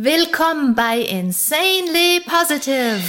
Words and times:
Willkommen 0.00 0.76
bei 0.76 1.00
Insanely 1.00 2.20
Positive. 2.24 3.00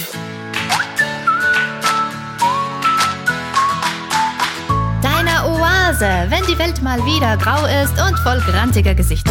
Deiner 5.00 5.46
Oase, 5.46 6.26
wenn 6.30 6.44
die 6.48 6.58
Welt 6.58 6.82
mal 6.82 6.98
wieder 7.06 7.36
grau 7.36 7.64
ist 7.66 7.92
und 7.92 8.18
voll 8.24 8.40
grantiger 8.40 8.96
Gesichter. 8.96 9.30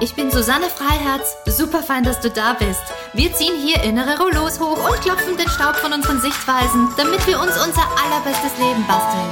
Ich 0.00 0.14
bin 0.14 0.30
Susanne 0.30 0.70
Freiherz. 0.70 1.36
Super 1.44 1.82
fein, 1.82 2.04
dass 2.04 2.20
du 2.20 2.30
da 2.30 2.54
bist. 2.54 2.80
Wir 3.12 3.34
ziehen 3.34 3.54
hier 3.62 3.82
innere 3.82 4.18
Rollos 4.18 4.58
hoch 4.60 4.88
und 4.88 5.00
klopfen 5.02 5.36
Staub 5.54 5.76
von 5.76 5.92
unseren 5.92 6.20
Sichtweisen, 6.20 6.88
damit 6.96 7.24
wir 7.28 7.38
uns 7.40 7.52
unser 7.52 7.86
allerbestes 8.02 8.58
Leben 8.58 8.84
basteln. 8.88 9.30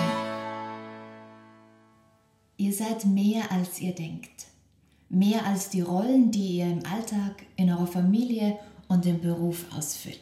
Ihr 2.59 2.73
seid 2.73 3.05
mehr, 3.07 3.51
als 3.51 3.81
ihr 3.81 3.93
denkt. 3.93 4.47
Mehr 5.09 5.45
als 5.45 5.71
die 5.71 5.81
Rollen, 5.81 6.31
die 6.31 6.59
ihr 6.59 6.67
im 6.67 6.83
Alltag, 6.87 7.43
in 7.57 7.71
eurer 7.71 7.89
Familie 7.89 8.57
und 8.87 9.05
im 9.05 9.21
Beruf 9.21 9.65
ausfüllt. 9.77 10.21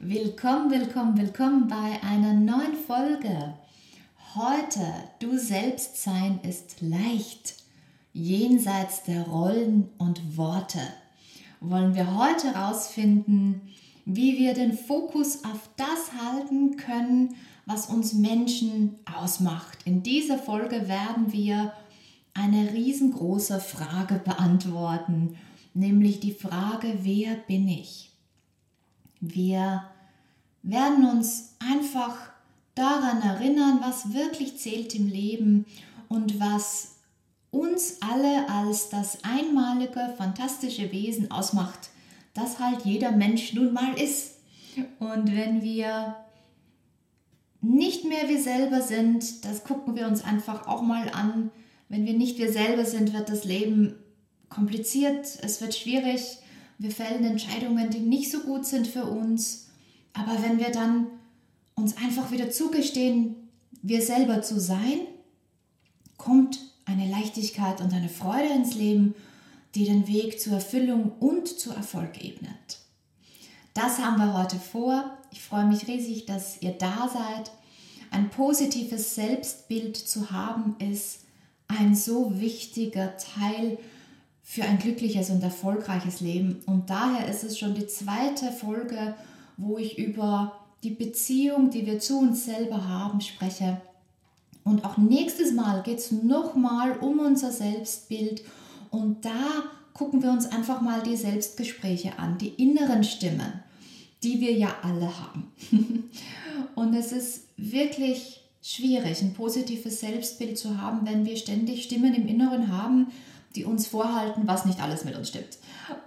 Willkommen, 0.00 0.72
willkommen, 0.72 1.16
willkommen 1.16 1.68
bei 1.68 2.02
einer 2.02 2.32
neuen 2.32 2.74
Folge. 2.74 3.54
Heute, 4.34 4.86
du 5.20 5.38
selbst 5.38 6.02
sein 6.02 6.40
ist 6.42 6.80
leicht 6.80 7.54
jenseits 8.12 9.04
der 9.04 9.22
Rollen 9.22 9.88
und 9.98 10.36
Worte 10.36 10.80
wollen 11.60 11.94
wir 11.94 12.16
heute 12.16 12.54
herausfinden, 12.54 13.60
wie 14.16 14.38
wir 14.38 14.54
den 14.54 14.76
Fokus 14.76 15.44
auf 15.44 15.70
das 15.76 16.12
halten 16.22 16.76
können, 16.76 17.34
was 17.66 17.86
uns 17.86 18.12
Menschen 18.12 18.96
ausmacht. 19.04 19.78
In 19.84 20.02
dieser 20.02 20.38
Folge 20.38 20.88
werden 20.88 21.32
wir 21.32 21.72
eine 22.34 22.72
riesengroße 22.72 23.60
Frage 23.60 24.20
beantworten, 24.24 25.36
nämlich 25.74 26.20
die 26.20 26.32
Frage, 26.32 26.98
wer 27.02 27.34
bin 27.34 27.68
ich? 27.68 28.10
Wir 29.20 29.84
werden 30.62 31.04
uns 31.06 31.56
einfach 31.58 32.16
daran 32.74 33.22
erinnern, 33.22 33.78
was 33.82 34.12
wirklich 34.14 34.56
zählt 34.58 34.94
im 34.94 35.08
Leben 35.08 35.66
und 36.08 36.40
was 36.40 36.96
uns 37.50 37.98
alle 38.00 38.48
als 38.48 38.88
das 38.88 39.18
einmalige, 39.24 40.14
fantastische 40.16 40.90
Wesen 40.92 41.30
ausmacht, 41.30 41.90
das 42.34 42.58
halt 42.58 42.84
jeder 42.84 43.12
Mensch 43.12 43.52
nun 43.52 43.72
mal 43.72 43.94
ist. 43.94 44.36
Und 44.98 45.34
wenn 45.34 45.62
wir 45.62 46.16
nicht 47.60 48.04
mehr 48.04 48.28
wir 48.28 48.40
selber 48.40 48.80
sind, 48.80 49.44
das 49.44 49.64
gucken 49.64 49.96
wir 49.96 50.06
uns 50.06 50.24
einfach 50.24 50.66
auch 50.66 50.82
mal 50.82 51.10
an. 51.10 51.50
Wenn 51.88 52.06
wir 52.06 52.14
nicht 52.14 52.38
wir 52.38 52.52
selber 52.52 52.84
sind, 52.84 53.12
wird 53.12 53.28
das 53.28 53.44
Leben 53.44 53.96
kompliziert, 54.48 55.26
es 55.42 55.60
wird 55.60 55.74
schwierig, 55.74 56.38
wir 56.78 56.90
fällen 56.90 57.24
Entscheidungen, 57.24 57.90
die 57.90 58.00
nicht 58.00 58.30
so 58.30 58.40
gut 58.40 58.64
sind 58.64 58.86
für 58.86 59.04
uns. 59.04 59.68
Aber 60.12 60.42
wenn 60.42 60.58
wir 60.58 60.70
dann 60.70 61.06
uns 61.74 61.96
einfach 61.96 62.30
wieder 62.30 62.50
zugestehen, 62.50 63.36
wir 63.82 64.02
selber 64.02 64.42
zu 64.42 64.58
sein, 64.58 65.00
kommt 66.16 66.58
eine 66.84 67.08
Leichtigkeit 67.08 67.80
und 67.80 67.92
eine 67.92 68.08
Freude 68.08 68.52
ins 68.52 68.74
Leben, 68.74 69.14
die 69.74 69.84
den 69.84 70.06
Weg 70.08 70.40
zur 70.40 70.54
Erfüllung 70.54 71.12
und 71.20 71.48
zu 71.48 71.70
Erfolg 71.72 72.22
ebnet. 72.24 72.78
Das 73.74 73.98
haben 73.98 74.18
wir 74.18 74.36
heute 74.36 74.56
vor. 74.56 75.18
Ich 75.30 75.42
freue 75.42 75.66
mich 75.66 75.86
riesig, 75.86 76.26
dass 76.26 76.60
ihr 76.60 76.72
da 76.72 77.08
seid. 77.08 77.52
Ein 78.10 78.30
positives 78.30 79.14
Selbstbild 79.14 79.96
zu 79.96 80.32
haben 80.32 80.76
ist 80.78 81.20
ein 81.68 81.94
so 81.94 82.40
wichtiger 82.40 83.16
Teil 83.16 83.78
für 84.42 84.64
ein 84.64 84.78
glückliches 84.78 85.30
und 85.30 85.42
erfolgreiches 85.42 86.20
Leben. 86.20 86.60
Und 86.66 86.90
daher 86.90 87.28
ist 87.28 87.44
es 87.44 87.56
schon 87.56 87.74
die 87.74 87.86
zweite 87.86 88.50
Folge, 88.50 89.14
wo 89.56 89.78
ich 89.78 89.98
über 89.98 90.58
die 90.82 90.90
Beziehung, 90.90 91.70
die 91.70 91.86
wir 91.86 92.00
zu 92.00 92.18
uns 92.18 92.44
selber 92.46 92.88
haben, 92.88 93.20
spreche 93.20 93.80
und 94.64 94.84
auch 94.84 94.98
nächstes 94.98 95.52
Mal 95.52 95.82
geht 95.82 95.98
es 95.98 96.10
nochmal 96.12 96.98
um 96.98 97.18
unser 97.18 97.50
Selbstbild 97.50 98.42
und 98.90 99.24
da 99.24 99.64
gucken 99.94 100.22
wir 100.22 100.30
uns 100.30 100.46
einfach 100.46 100.80
mal 100.80 101.02
die 101.02 101.16
Selbstgespräche 101.16 102.18
an, 102.18 102.38
die 102.38 102.48
inneren 102.48 103.04
Stimmen, 103.04 103.52
die 104.22 104.40
wir 104.40 104.52
ja 104.52 104.74
alle 104.82 105.10
haben. 105.18 105.52
und 106.74 106.94
es 106.94 107.12
ist 107.12 107.44
wirklich 107.56 108.40
schwierig, 108.62 109.22
ein 109.22 109.34
positives 109.34 110.00
Selbstbild 110.00 110.58
zu 110.58 110.80
haben, 110.80 111.06
wenn 111.06 111.24
wir 111.24 111.36
ständig 111.36 111.84
Stimmen 111.84 112.14
im 112.14 112.26
Inneren 112.26 112.74
haben, 112.76 113.08
die 113.56 113.64
uns 113.64 113.86
vorhalten, 113.86 114.42
was 114.46 114.64
nicht 114.64 114.80
alles 114.80 115.04
mit 115.04 115.16
uns 115.16 115.28
stimmt. 115.28 115.58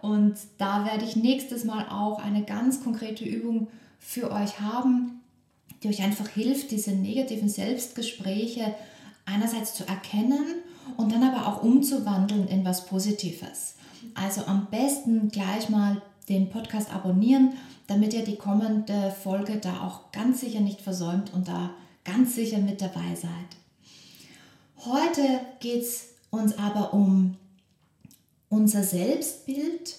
Und 0.01 0.35
da 0.57 0.85
werde 0.85 1.03
ich 1.03 1.15
nächstes 1.15 1.65
Mal 1.65 1.87
auch 1.89 2.19
eine 2.23 2.43
ganz 2.43 2.83
konkrete 2.83 3.25
Übung 3.25 3.67
für 3.99 4.31
euch 4.31 4.59
haben, 4.59 5.21
die 5.81 5.89
euch 5.89 6.01
einfach 6.01 6.29
hilft, 6.29 6.71
diese 6.71 6.91
negativen 6.91 7.49
Selbstgespräche 7.49 8.73
einerseits 9.25 9.73
zu 9.73 9.87
erkennen 9.87 10.45
und 10.97 11.11
dann 11.11 11.23
aber 11.23 11.47
auch 11.47 11.63
umzuwandeln 11.63 12.47
in 12.47 12.65
was 12.65 12.85
Positives. 12.85 13.75
Also 14.15 14.45
am 14.45 14.67
besten 14.69 15.29
gleich 15.29 15.69
mal 15.69 16.01
den 16.29 16.49
Podcast 16.49 16.93
abonnieren, 16.93 17.53
damit 17.87 18.13
ihr 18.13 18.23
die 18.23 18.37
kommende 18.37 19.11
Folge 19.11 19.57
da 19.57 19.81
auch 19.81 20.11
ganz 20.11 20.41
sicher 20.41 20.61
nicht 20.61 20.81
versäumt 20.81 21.33
und 21.33 21.47
da 21.47 21.71
ganz 22.03 22.35
sicher 22.35 22.59
mit 22.59 22.81
dabei 22.81 23.15
seid. 23.15 23.29
Heute 24.85 25.21
geht 25.59 25.83
es 25.83 26.09
uns 26.29 26.57
aber 26.57 26.93
um 26.93 27.37
unser 28.49 28.83
Selbstbild 28.83 29.95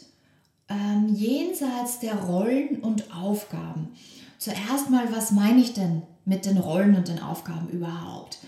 ähm, 0.69 1.15
jenseits 1.15 2.01
der 2.01 2.15
Rollen 2.15 2.81
und 2.81 3.15
Aufgaben. 3.15 3.89
Zuerst 4.39 4.91
mal, 4.91 5.11
was 5.13 5.31
meine 5.31 5.61
ich 5.61 5.73
denn 5.73 6.03
mit 6.25 6.47
den 6.47 6.59
Rollen 6.59 6.95
und 6.95 7.09
den 7.09 7.21
Aufgaben 7.21 7.69
überhaupt? 7.69 8.39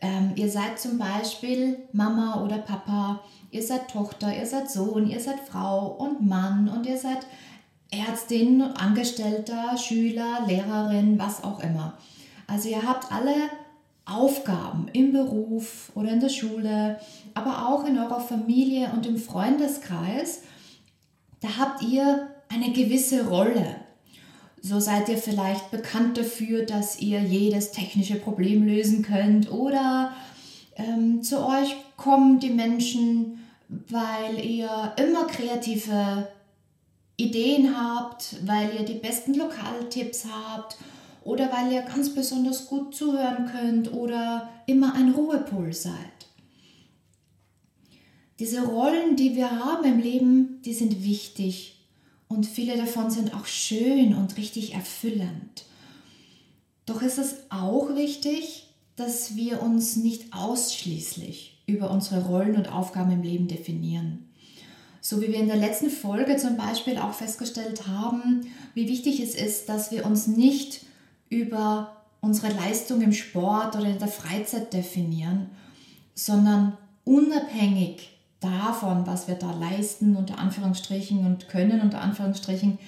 Ähm, 0.00 0.32
ihr 0.36 0.48
seid 0.48 0.78
zum 0.78 0.98
Beispiel 0.98 1.78
Mama 1.92 2.42
oder 2.44 2.58
Papa, 2.58 3.20
ihr 3.50 3.62
seid 3.62 3.90
Tochter, 3.90 4.34
ihr 4.36 4.46
seid 4.46 4.70
Sohn, 4.70 5.08
ihr 5.08 5.20
seid 5.20 5.40
Frau 5.40 5.88
und 5.98 6.26
Mann 6.26 6.68
und 6.68 6.86
ihr 6.86 6.98
seid 6.98 7.26
Ärztin, 7.90 8.62
Angestellter, 8.62 9.76
Schüler, 9.76 10.44
Lehrerin, 10.46 11.18
was 11.18 11.42
auch 11.42 11.60
immer. 11.60 11.94
Also 12.46 12.68
ihr 12.68 12.86
habt 12.86 13.10
alle 13.12 13.34
Aufgaben 14.04 14.88
im 14.92 15.12
Beruf 15.12 15.90
oder 15.94 16.10
in 16.10 16.20
der 16.20 16.28
Schule, 16.28 16.98
aber 17.34 17.68
auch 17.68 17.84
in 17.86 17.98
eurer 17.98 18.20
Familie 18.20 18.90
und 18.92 19.06
im 19.06 19.18
Freundeskreis. 19.18 20.42
Da 21.40 21.48
habt 21.58 21.82
ihr 21.82 22.28
eine 22.48 22.72
gewisse 22.72 23.28
Rolle. 23.28 23.76
So 24.68 24.80
seid 24.80 25.08
ihr 25.08 25.16
vielleicht 25.16 25.70
bekannt 25.70 26.18
dafür, 26.18 26.66
dass 26.66 27.00
ihr 27.00 27.20
jedes 27.20 27.70
technische 27.70 28.16
Problem 28.16 28.66
lösen 28.66 29.00
könnt 29.00 29.50
oder 29.50 30.12
ähm, 30.76 31.22
zu 31.22 31.38
euch 31.38 31.74
kommen 31.96 32.38
die 32.38 32.50
Menschen, 32.50 33.38
weil 33.68 34.44
ihr 34.44 34.92
immer 34.98 35.26
kreative 35.26 36.28
Ideen 37.16 37.74
habt, 37.78 38.36
weil 38.46 38.74
ihr 38.78 38.84
die 38.84 38.98
besten 38.98 39.32
Lokaltipps 39.32 40.26
habt 40.30 40.76
oder 41.24 41.50
weil 41.50 41.72
ihr 41.72 41.80
ganz 41.80 42.14
besonders 42.14 42.66
gut 42.66 42.94
zuhören 42.94 43.50
könnt 43.50 43.94
oder 43.94 44.50
immer 44.66 44.94
ein 44.94 45.12
Ruhepol 45.12 45.72
seid. 45.72 45.94
Diese 48.38 48.66
Rollen, 48.66 49.16
die 49.16 49.34
wir 49.34 49.50
haben 49.50 49.84
im 49.84 49.98
Leben, 49.98 50.60
die 50.62 50.74
sind 50.74 51.02
wichtig 51.02 51.77
und 52.28 52.46
viele 52.46 52.76
davon 52.76 53.10
sind 53.10 53.34
auch 53.34 53.46
schön 53.46 54.14
und 54.14 54.36
richtig 54.36 54.74
erfüllend. 54.74 55.64
Doch 56.86 57.02
ist 57.02 57.18
es 57.18 57.36
auch 57.50 57.94
wichtig, 57.94 58.68
dass 58.96 59.36
wir 59.36 59.62
uns 59.62 59.96
nicht 59.96 60.32
ausschließlich 60.32 61.62
über 61.66 61.90
unsere 61.90 62.24
Rollen 62.24 62.56
und 62.56 62.72
Aufgaben 62.72 63.12
im 63.12 63.22
Leben 63.22 63.48
definieren. 63.48 64.28
So 65.00 65.22
wie 65.22 65.28
wir 65.28 65.36
in 65.36 65.46
der 65.46 65.56
letzten 65.56 65.90
Folge 65.90 66.36
zum 66.36 66.56
Beispiel 66.56 66.98
auch 66.98 67.12
festgestellt 67.12 67.86
haben, 67.86 68.46
wie 68.74 68.88
wichtig 68.88 69.20
es 69.20 69.34
ist, 69.34 69.68
dass 69.68 69.90
wir 69.90 70.04
uns 70.04 70.26
nicht 70.26 70.80
über 71.30 72.04
unsere 72.20 72.52
Leistung 72.52 73.00
im 73.00 73.12
Sport 73.12 73.76
oder 73.76 73.86
in 73.86 73.98
der 73.98 74.08
Freizeit 74.08 74.72
definieren, 74.72 75.50
sondern 76.14 76.76
unabhängig 77.04 78.17
davon, 78.40 79.06
was 79.06 79.28
wir 79.28 79.34
da 79.34 79.52
leisten, 79.52 80.16
unter 80.16 80.38
Anführungsstrichen 80.38 81.26
und 81.26 81.48
können, 81.48 81.80
unter 81.80 82.00
Anführungsstrichen, 82.00 82.78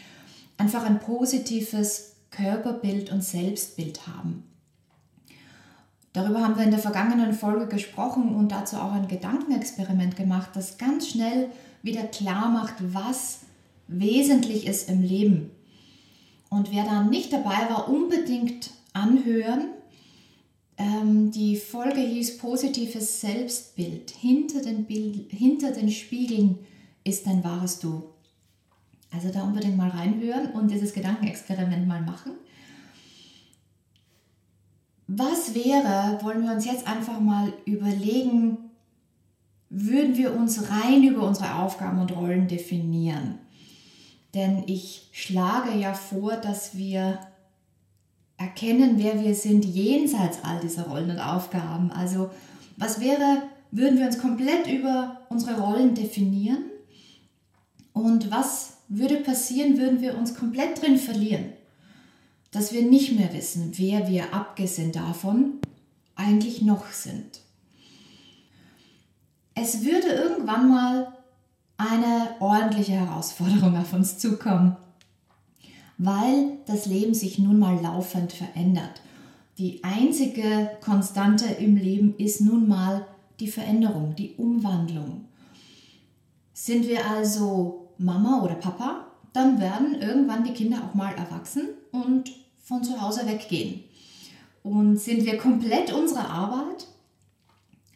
einfach 0.56 0.84
ein 0.84 1.00
positives 1.00 2.16
Körperbild 2.30 3.10
und 3.10 3.24
Selbstbild 3.24 4.06
haben. 4.06 4.44
Darüber 6.12 6.40
haben 6.40 6.56
wir 6.56 6.64
in 6.64 6.70
der 6.70 6.80
vergangenen 6.80 7.32
Folge 7.32 7.66
gesprochen 7.66 8.34
und 8.34 8.50
dazu 8.50 8.76
auch 8.76 8.92
ein 8.92 9.08
Gedankenexperiment 9.08 10.16
gemacht, 10.16 10.50
das 10.54 10.76
ganz 10.76 11.08
schnell 11.08 11.50
wieder 11.82 12.02
klar 12.02 12.48
macht, 12.48 12.74
was 12.80 13.40
wesentlich 13.86 14.66
ist 14.66 14.88
im 14.88 15.02
Leben. 15.02 15.50
Und 16.48 16.72
wer 16.72 16.84
da 16.84 17.02
nicht 17.02 17.32
dabei 17.32 17.68
war, 17.70 17.88
unbedingt 17.88 18.70
anhören 18.92 19.68
die 21.30 21.56
Folge 21.56 22.00
hieß 22.00 22.38
Positives 22.38 23.20
Selbstbild. 23.20 24.10
Hinter 24.10 24.62
den, 24.62 24.84
Bild, 24.84 25.30
hinter 25.30 25.72
den 25.72 25.90
Spiegeln 25.90 26.58
ist 27.04 27.26
dein 27.26 27.44
wahres 27.44 27.78
Du. 27.78 28.04
Also 29.12 29.30
da 29.30 29.42
unbedingt 29.42 29.76
mal 29.76 29.90
reinhören 29.90 30.52
und 30.52 30.70
dieses 30.70 30.92
Gedankenexperiment 30.92 31.86
mal 31.86 32.00
machen. 32.00 32.32
Was 35.06 35.54
wäre, 35.54 36.20
wollen 36.22 36.44
wir 36.44 36.52
uns 36.52 36.64
jetzt 36.64 36.86
einfach 36.86 37.20
mal 37.20 37.52
überlegen, 37.64 38.58
würden 39.68 40.16
wir 40.16 40.34
uns 40.34 40.70
rein 40.70 41.02
über 41.02 41.26
unsere 41.26 41.56
Aufgaben 41.56 42.00
und 42.00 42.14
Rollen 42.14 42.46
definieren? 42.46 43.38
Denn 44.34 44.62
ich 44.66 45.08
schlage 45.12 45.76
ja 45.76 45.94
vor, 45.94 46.36
dass 46.36 46.76
wir 46.76 47.18
erkennen, 48.40 48.94
wer 48.96 49.22
wir 49.22 49.34
sind 49.34 49.66
jenseits 49.66 50.38
all 50.42 50.60
dieser 50.60 50.86
Rollen 50.86 51.10
und 51.10 51.20
Aufgaben. 51.20 51.92
Also 51.92 52.30
was 52.78 52.98
wäre, 52.98 53.42
würden 53.70 53.98
wir 53.98 54.06
uns 54.06 54.18
komplett 54.18 54.66
über 54.66 55.20
unsere 55.28 55.60
Rollen 55.60 55.94
definieren? 55.94 56.64
Und 57.92 58.30
was 58.30 58.78
würde 58.88 59.16
passieren, 59.16 59.76
würden 59.78 60.00
wir 60.00 60.16
uns 60.16 60.34
komplett 60.34 60.80
drin 60.80 60.96
verlieren? 60.96 61.52
Dass 62.50 62.72
wir 62.72 62.82
nicht 62.82 63.12
mehr 63.12 63.32
wissen, 63.34 63.72
wer 63.76 64.08
wir 64.08 64.32
abgesehen 64.32 64.90
davon 64.90 65.58
eigentlich 66.16 66.62
noch 66.62 66.90
sind. 66.92 67.40
Es 69.54 69.84
würde 69.84 70.08
irgendwann 70.08 70.70
mal 70.70 71.12
eine 71.76 72.30
ordentliche 72.40 72.92
Herausforderung 72.92 73.76
auf 73.76 73.92
uns 73.92 74.18
zukommen, 74.18 74.76
weil 76.02 76.56
das 76.64 76.86
Leben 76.86 77.12
sich 77.12 77.38
nun 77.38 77.58
mal 77.58 77.78
laufend 77.82 78.32
verändert. 78.32 79.02
Die 79.58 79.84
einzige 79.84 80.70
Konstante 80.80 81.44
im 81.44 81.76
Leben 81.76 82.14
ist 82.16 82.40
nun 82.40 82.66
mal 82.66 83.06
die 83.38 83.48
Veränderung, 83.48 84.14
die 84.16 84.34
Umwandlung. 84.36 85.26
Sind 86.54 86.88
wir 86.88 87.06
also 87.06 87.90
Mama 87.98 88.40
oder 88.42 88.54
Papa, 88.54 89.08
dann 89.34 89.60
werden 89.60 90.00
irgendwann 90.00 90.42
die 90.42 90.54
Kinder 90.54 90.78
auch 90.78 90.94
mal 90.94 91.12
erwachsen 91.12 91.68
und 91.92 92.30
von 92.62 92.82
zu 92.82 92.98
Hause 92.98 93.26
weggehen. 93.26 93.84
Und 94.62 94.96
sind 94.96 95.26
wir 95.26 95.36
komplett 95.36 95.92
unsere 95.92 96.26
Arbeit, 96.26 96.86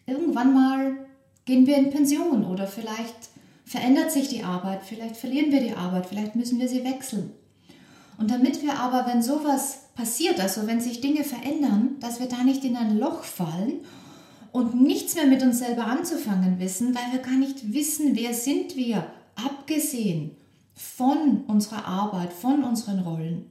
irgendwann 0.05 0.53
mal 0.53 1.07
gehen 1.47 1.67
wir 1.67 1.79
in 1.79 1.89
Pension 1.89 2.45
oder 2.45 2.67
vielleicht 2.67 3.31
verändert 3.65 4.13
sich 4.13 4.29
die 4.29 4.43
Arbeit, 4.43 4.83
vielleicht 4.83 5.17
verlieren 5.17 5.51
wir 5.51 5.63
die 5.63 5.73
Arbeit, 5.73 6.05
vielleicht 6.05 6.37
müssen 6.37 6.61
wir 6.61 6.69
sie 6.69 6.85
wechseln. 6.85 7.31
Und 8.19 8.31
damit 8.31 8.63
wir 8.63 8.79
aber, 8.79 9.07
wenn 9.07 9.23
sowas 9.23 9.81
passiert, 9.95 10.41
also 10.41 10.67
wenn 10.67 10.81
sich 10.81 11.01
Dinge 11.01 11.25
verändern, 11.25 11.97
dass 12.01 12.21
wir 12.21 12.29
da 12.29 12.45
nicht 12.45 12.65
in 12.65 12.77
ein 12.77 12.99
Loch 12.99 13.25
fallen 13.25 13.81
und 14.53 14.81
nichts 14.81 15.15
mehr 15.15 15.27
mit 15.27 15.43
uns 15.43 15.59
selber 15.59 15.87
anzufangen 15.87 16.59
wissen, 16.59 16.95
weil 16.95 17.13
wir 17.13 17.21
gar 17.21 17.39
nicht 17.39 17.73
wissen, 17.73 18.15
wer 18.15 18.35
sind 18.35 18.77
wir, 18.77 19.07
abgesehen 19.35 20.33
von 20.75 21.45
unserer 21.47 21.87
Arbeit, 21.87 22.33
von 22.33 22.63
unseren 22.63 23.01
Rollen, 23.01 23.51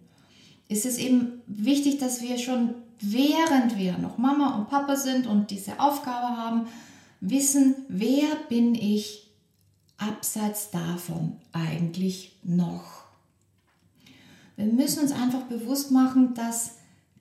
ist 0.69 0.85
es 0.85 0.97
eben 0.97 1.41
wichtig, 1.45 1.97
dass 1.99 2.21
wir 2.21 2.37
schon 2.37 2.75
während 3.03 3.77
wir 3.77 3.97
noch 3.97 4.17
Mama 4.17 4.55
und 4.55 4.69
Papa 4.69 4.95
sind 4.95 5.27
und 5.27 5.51
diese 5.51 5.79
Aufgabe 5.79 6.37
haben, 6.37 6.67
wissen, 7.19 7.75
wer 7.89 8.35
bin 8.47 8.75
ich 8.75 9.29
abseits 9.97 10.71
davon 10.71 11.37
eigentlich 11.51 12.39
noch? 12.43 13.03
Wir 14.55 14.65
müssen 14.65 15.01
uns 15.01 15.11
einfach 15.11 15.41
bewusst 15.43 15.91
machen, 15.91 16.33
dass 16.33 16.77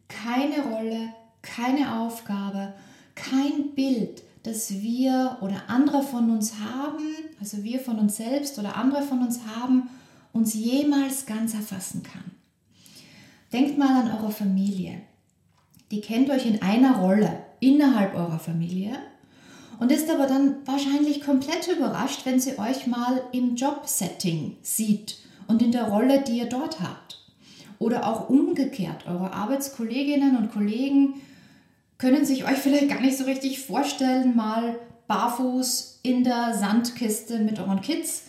keine 0.08 0.62
Rolle, 0.62 1.08
keine 1.40 1.99
Aufgabe, 2.00 2.75
kein 3.14 3.75
Bild, 3.75 4.23
das 4.43 4.70
wir 4.70 5.38
oder 5.40 5.62
andere 5.69 6.02
von 6.02 6.31
uns 6.31 6.55
haben, 6.58 7.02
also 7.40 7.62
wir 7.62 7.81
von 7.81 7.99
uns 7.99 8.17
selbst 8.17 8.58
oder 8.58 8.76
andere 8.76 9.02
von 9.02 9.20
uns 9.20 9.40
haben, 9.56 9.88
uns 10.32 10.55
jemals 10.55 11.26
ganz 11.26 11.55
erfassen 11.55 12.02
kann. 12.02 12.25
Denkt 13.52 13.79
mal 13.79 14.02
an 14.02 14.11
eure 14.11 14.32
Familie. 14.32 15.02
Die 15.90 16.00
kennt 16.00 16.31
euch 16.31 16.46
in 16.46 16.62
einer 16.62 16.99
Rolle 16.99 17.44
innerhalb 17.61 18.14
eurer 18.14 18.38
Familie 18.38 18.94
und 19.79 19.93
ist 19.93 20.11
aber 20.11 20.26
dann 20.26 20.56
wahrscheinlich 20.67 21.23
komplett 21.23 21.69
überrascht, 21.69 22.23
wenn 22.25 22.40
sie 22.40 22.58
euch 22.58 22.87
mal 22.87 23.23
im 23.32 23.56
Jobsetting 23.56 24.56
sieht 24.62 25.19
und 25.49 25.61
in 25.61 25.73
der 25.73 25.88
Rolle, 25.88 26.23
die 26.23 26.38
ihr 26.38 26.49
dort 26.49 26.81
habt. 26.81 27.21
Oder 27.82 28.06
auch 28.06 28.29
umgekehrt, 28.29 29.06
eure 29.08 29.32
Arbeitskolleginnen 29.32 30.37
und 30.37 30.52
Kollegen 30.52 31.14
können 31.99 32.25
sich 32.25 32.44
euch 32.44 32.58
vielleicht 32.58 32.88
gar 32.88 33.00
nicht 33.00 33.19
so 33.19 33.25
richtig 33.25 33.58
vorstellen, 33.58 34.37
mal 34.37 34.76
barfuß 35.08 35.99
in 36.05 36.23
der 36.23 36.55
Sandkiste 36.55 37.40
mit 37.40 37.58
euren 37.58 37.81
Kids, 37.81 38.26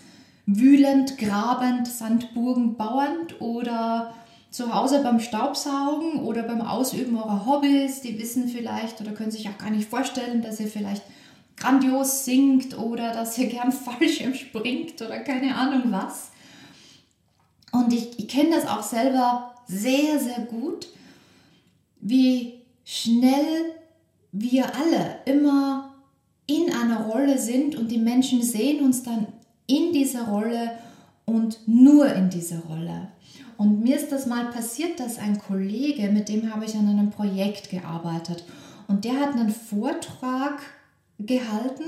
wühlend, 0.47 1.19
grabend, 1.19 1.87
Sandburgen 1.87 2.77
bauend 2.77 3.41
oder 3.41 4.15
zu 4.49 4.73
Hause 4.73 5.03
beim 5.03 5.19
Staubsaugen 5.19 6.23
oder 6.23 6.41
beim 6.41 6.61
Ausüben 6.61 7.15
eurer 7.15 7.45
Hobbys. 7.45 8.01
Die 8.01 8.17
wissen 8.19 8.47
vielleicht 8.47 9.01
oder 9.01 9.11
können 9.11 9.29
sich 9.29 9.47
auch 9.49 9.59
gar 9.59 9.69
nicht 9.69 9.87
vorstellen, 9.87 10.41
dass 10.41 10.59
ihr 10.59 10.67
vielleicht 10.67 11.03
grandios 11.57 12.25
singt 12.25 12.75
oder 12.79 13.13
dass 13.13 13.37
ihr 13.37 13.49
gern 13.49 13.71
Fallschirm 13.71 14.33
springt 14.33 14.99
oder 14.99 15.19
keine 15.19 15.55
Ahnung 15.55 15.83
was. 15.91 16.32
Und 17.73 17.91
ich, 17.91 18.17
ich 18.17 18.27
kenne 18.29 18.51
das 18.51 18.67
auch 18.67 18.83
selber 18.83 19.55
sehr, 19.67 20.19
sehr 20.19 20.45
gut, 20.45 20.87
wie 21.99 22.61
schnell 22.85 23.73
wir 24.31 24.65
alle 24.75 25.17
immer 25.25 25.93
in 26.45 26.71
einer 26.71 27.07
Rolle 27.07 27.37
sind 27.37 27.75
und 27.75 27.89
die 27.89 27.97
Menschen 27.97 28.41
sehen 28.41 28.85
uns 28.85 29.03
dann 29.03 29.27
in 29.67 29.91
dieser 29.91 30.27
Rolle 30.27 30.77
und 31.25 31.59
nur 31.67 32.13
in 32.13 32.29
dieser 32.29 32.59
Rolle. 32.59 33.07
Und 33.57 33.81
mir 33.81 33.95
ist 33.95 34.11
das 34.11 34.27
mal 34.27 34.45
passiert, 34.51 34.99
dass 34.99 35.17
ein 35.17 35.39
Kollege, 35.39 36.11
mit 36.11 36.29
dem 36.29 36.53
habe 36.53 36.65
ich 36.65 36.75
an 36.75 36.87
einem 36.87 37.09
Projekt 37.09 37.69
gearbeitet, 37.69 38.43
und 38.87 39.05
der 39.05 39.19
hat 39.19 39.33
einen 39.33 39.49
Vortrag 39.49 40.61
gehalten, 41.17 41.85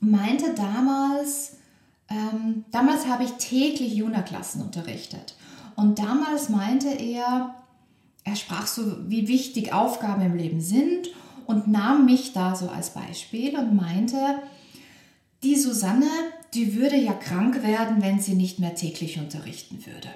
meinte 0.00 0.54
damals, 0.54 1.56
ähm, 2.08 2.64
damals 2.70 3.06
habe 3.06 3.24
ich 3.24 3.32
täglich 3.32 3.94
Juna-Klassen 3.94 4.62
unterrichtet. 4.62 5.36
Und 5.76 5.98
damals 5.98 6.48
meinte 6.48 6.88
er, 6.88 7.54
er 8.24 8.36
sprach 8.36 8.66
so, 8.66 9.08
wie 9.08 9.28
wichtig 9.28 9.72
Aufgaben 9.72 10.22
im 10.22 10.36
Leben 10.36 10.60
sind 10.60 11.08
und 11.46 11.68
nahm 11.68 12.04
mich 12.04 12.32
da 12.32 12.54
so 12.54 12.68
als 12.68 12.90
Beispiel 12.90 13.58
und 13.58 13.74
meinte, 13.74 14.42
die 15.42 15.56
Susanne, 15.56 16.08
die 16.54 16.74
würde 16.74 16.96
ja 16.96 17.12
krank 17.12 17.62
werden, 17.62 18.00
wenn 18.00 18.20
sie 18.20 18.34
nicht 18.34 18.60
mehr 18.60 18.74
täglich 18.74 19.18
unterrichten 19.18 19.84
würde. 19.84 20.08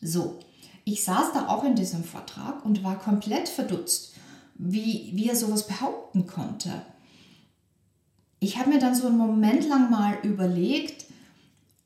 So, 0.00 0.38
ich 0.84 1.02
saß 1.02 1.32
da 1.34 1.48
auch 1.48 1.64
in 1.64 1.74
diesem 1.74 2.04
Vortrag 2.04 2.64
und 2.64 2.84
war 2.84 2.98
komplett 2.98 3.48
verdutzt 3.48 4.14
wie, 4.58 5.12
wie 5.14 5.28
er 5.28 5.36
sowas 5.36 5.66
behaupten 5.66 6.26
konnte. 6.26 6.70
Ich 8.40 8.58
habe 8.58 8.70
mir 8.70 8.78
dann 8.78 8.94
so 8.94 9.06
einen 9.06 9.18
Moment 9.18 9.68
lang 9.68 9.90
mal 9.90 10.18
überlegt, 10.22 11.06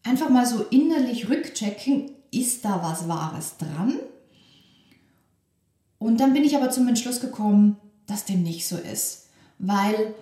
einfach 0.02 0.28
mal 0.28 0.46
so 0.46 0.64
innerlich 0.64 1.28
rückchecken, 1.28 2.10
ist 2.30 2.64
da 2.64 2.82
was 2.82 3.08
Wahres 3.08 3.56
dran? 3.56 3.98
Und 5.98 6.18
dann 6.18 6.32
bin 6.32 6.44
ich 6.44 6.56
aber 6.56 6.70
zum 6.70 6.88
Entschluss 6.88 7.20
gekommen, 7.20 7.76
dass 8.06 8.24
dem 8.24 8.42
nicht 8.42 8.66
so 8.66 8.76
ist. 8.76 9.28
Weil, 9.58 10.14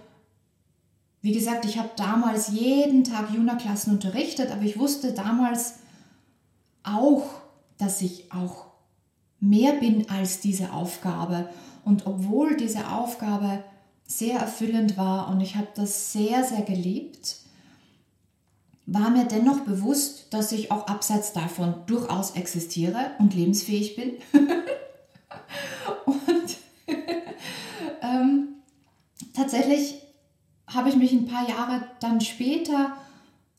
wie 1.23 1.33
gesagt, 1.33 1.65
ich 1.65 1.79
habe 1.79 1.91
damals 1.97 2.49
jeden 2.49 3.05
Tag 3.05 3.31
Juna-Klassen 3.33 3.93
unterrichtet, 3.93 4.51
aber 4.51 4.63
ich 4.63 4.79
wusste 4.79 5.13
damals 5.13 5.77
auch, 6.83 7.25
dass 7.79 8.03
ich 8.03 8.31
auch 8.31 8.67
mehr 9.41 9.73
bin 9.73 10.11
als 10.11 10.41
diese 10.41 10.73
Aufgabe. 10.73 11.49
Und 11.85 12.07
obwohl 12.07 12.57
diese 12.57 12.89
Aufgabe 12.89 13.65
sehr 14.11 14.41
erfüllend 14.41 14.97
war 14.97 15.29
und 15.29 15.41
ich 15.41 15.55
habe 15.55 15.69
das 15.77 16.13
sehr, 16.13 16.43
sehr 16.43 16.63
geliebt, 16.63 17.37
war 18.87 19.09
mir 19.09 19.25
dennoch 19.25 19.61
bewusst, 19.61 20.27
dass 20.31 20.51
ich 20.51 20.73
auch 20.73 20.89
abseits 20.89 21.33
davon 21.33 21.75
durchaus 21.87 22.33
existiere 22.33 23.13
und 23.21 23.35
lebensfähig 23.35 23.95
bin. 23.95 24.15
und 26.07 26.57
ähm, 28.03 28.49
tatsächlich 29.33 30.03
habe 30.67 30.89
ich 30.89 30.97
mich 30.97 31.13
ein 31.13 31.27
paar 31.27 31.49
Jahre 31.49 31.83
dann 32.01 32.21
später 32.21 32.97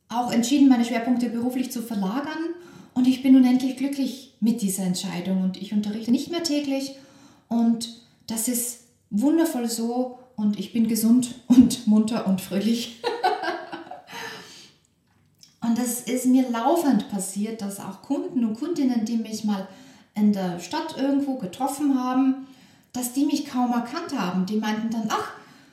auch 0.10 0.34
entschieden, 0.34 0.68
meine 0.68 0.84
Schwerpunkte 0.84 1.30
beruflich 1.30 1.72
zu 1.72 1.82
verlagern. 1.82 2.50
Und 2.94 3.08
ich 3.08 3.24
bin 3.24 3.38
unendlich 3.38 3.78
glücklich 3.78 4.36
mit 4.42 4.62
dieser 4.62 4.84
Entscheidung. 4.84 5.44
Und 5.44 5.56
ich 5.56 5.72
unterrichte 5.72 6.12
nicht 6.12 6.30
mehr 6.30 6.44
täglich 6.44 6.96
und 7.48 8.02
das 8.28 8.50
ist 8.50 8.82
wundervoll 9.10 9.70
so 9.70 10.20
und 10.36 10.60
ich 10.60 10.74
bin 10.74 10.88
gesund 10.88 11.36
und 11.48 11.88
munter 11.88 12.28
und 12.28 12.42
fröhlich. 12.42 13.02
und 15.62 15.78
das 15.78 16.02
ist 16.02 16.26
mir 16.26 16.50
laufend 16.50 17.10
passiert, 17.10 17.62
dass 17.62 17.80
auch 17.80 18.02
Kunden 18.02 18.46
und 18.46 18.60
Kundinnen, 18.60 19.06
die 19.06 19.18
mich 19.18 19.44
mal 19.44 19.68
in 20.16 20.34
der 20.34 20.60
Stadt 20.60 20.98
irgendwo 20.98 21.38
getroffen 21.38 22.00
haben, 22.00 22.48
dass 22.94 23.14
die 23.14 23.26
mich 23.26 23.46
kaum 23.46 23.72
erkannt 23.72 24.18
haben. 24.18 24.46
Die 24.46 24.58
meinten 24.58 24.90
dann, 24.90 25.08
ach, 25.10 25.32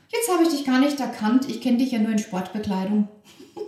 jetzt 0.08 0.30
habe 0.30 0.44
ich 0.44 0.50
dich 0.50 0.64
gar 0.64 0.78
nicht 0.78 1.00
erkannt, 1.00 1.48
ich 1.48 1.60
kenne 1.60 1.78
dich 1.78 1.92
ja 1.92 1.98
nur 1.98 2.12
in 2.12 2.18
Sportbekleidung. 2.18 3.08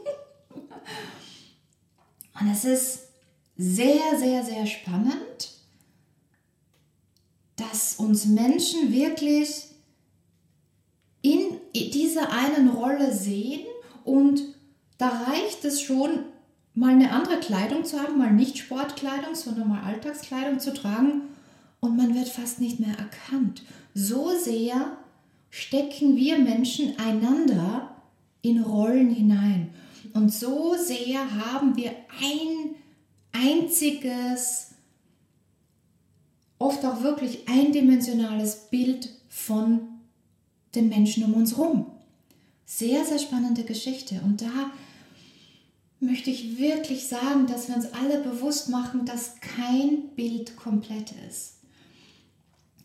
Und 2.40 2.50
es 2.50 2.64
ist 2.64 3.00
sehr, 3.56 4.18
sehr, 4.18 4.44
sehr 4.44 4.66
spannend, 4.66 5.54
dass 7.56 7.96
uns 7.96 8.26
Menschen 8.26 8.92
wirklich 8.92 9.69
in 11.72 11.90
dieser 11.90 12.32
einen 12.32 12.68
Rolle 12.68 13.12
sehen 13.12 13.66
und 14.04 14.42
da 14.98 15.08
reicht 15.08 15.64
es 15.64 15.80
schon, 15.80 16.10
mal 16.74 16.90
eine 16.90 17.12
andere 17.12 17.40
Kleidung 17.40 17.84
zu 17.84 18.00
haben, 18.00 18.18
mal 18.18 18.32
nicht 18.32 18.58
Sportkleidung, 18.58 19.34
sondern 19.34 19.68
mal 19.68 19.82
Alltagskleidung 19.82 20.60
zu 20.60 20.72
tragen 20.72 21.22
und 21.80 21.96
man 21.96 22.14
wird 22.14 22.28
fast 22.28 22.60
nicht 22.60 22.80
mehr 22.80 22.96
erkannt. 22.96 23.62
So 23.94 24.30
sehr 24.38 24.96
stecken 25.50 26.16
wir 26.16 26.38
Menschen 26.38 26.98
einander 26.98 27.96
in 28.42 28.62
Rollen 28.62 29.10
hinein. 29.10 29.70
Und 30.14 30.32
so 30.32 30.74
sehr 30.76 31.20
haben 31.46 31.76
wir 31.76 31.90
ein 32.20 32.74
einziges, 33.32 34.72
oft 36.58 36.84
auch 36.84 37.02
wirklich 37.02 37.48
eindimensionales 37.48 38.68
Bild 38.70 39.10
von 39.28 39.89
den 40.74 40.88
Menschen 40.88 41.24
um 41.24 41.34
uns 41.34 41.56
herum. 41.56 41.86
Sehr, 42.66 43.04
sehr 43.04 43.18
spannende 43.18 43.64
Geschichte. 43.64 44.20
Und 44.24 44.42
da 44.42 44.70
möchte 46.00 46.30
ich 46.30 46.58
wirklich 46.58 47.06
sagen, 47.06 47.46
dass 47.46 47.68
wir 47.68 47.76
uns 47.76 47.92
alle 47.92 48.22
bewusst 48.22 48.68
machen, 48.68 49.04
dass 49.04 49.34
kein 49.40 50.08
Bild 50.14 50.56
komplett 50.56 51.12
ist. 51.28 51.56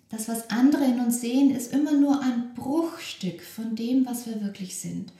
Das, 0.09 0.27
was 0.27 0.49
andere 0.49 0.85
in 0.85 0.99
uns 0.99 1.21
sehen, 1.21 1.51
ist 1.51 1.73
immer 1.73 1.93
nur 1.93 2.21
ein 2.21 2.53
Bruchstück 2.55 3.41
von 3.41 3.75
dem, 3.75 4.05
was 4.05 4.27
wir 4.27 4.41
wirklich 4.41 4.75
sind. 4.75 5.11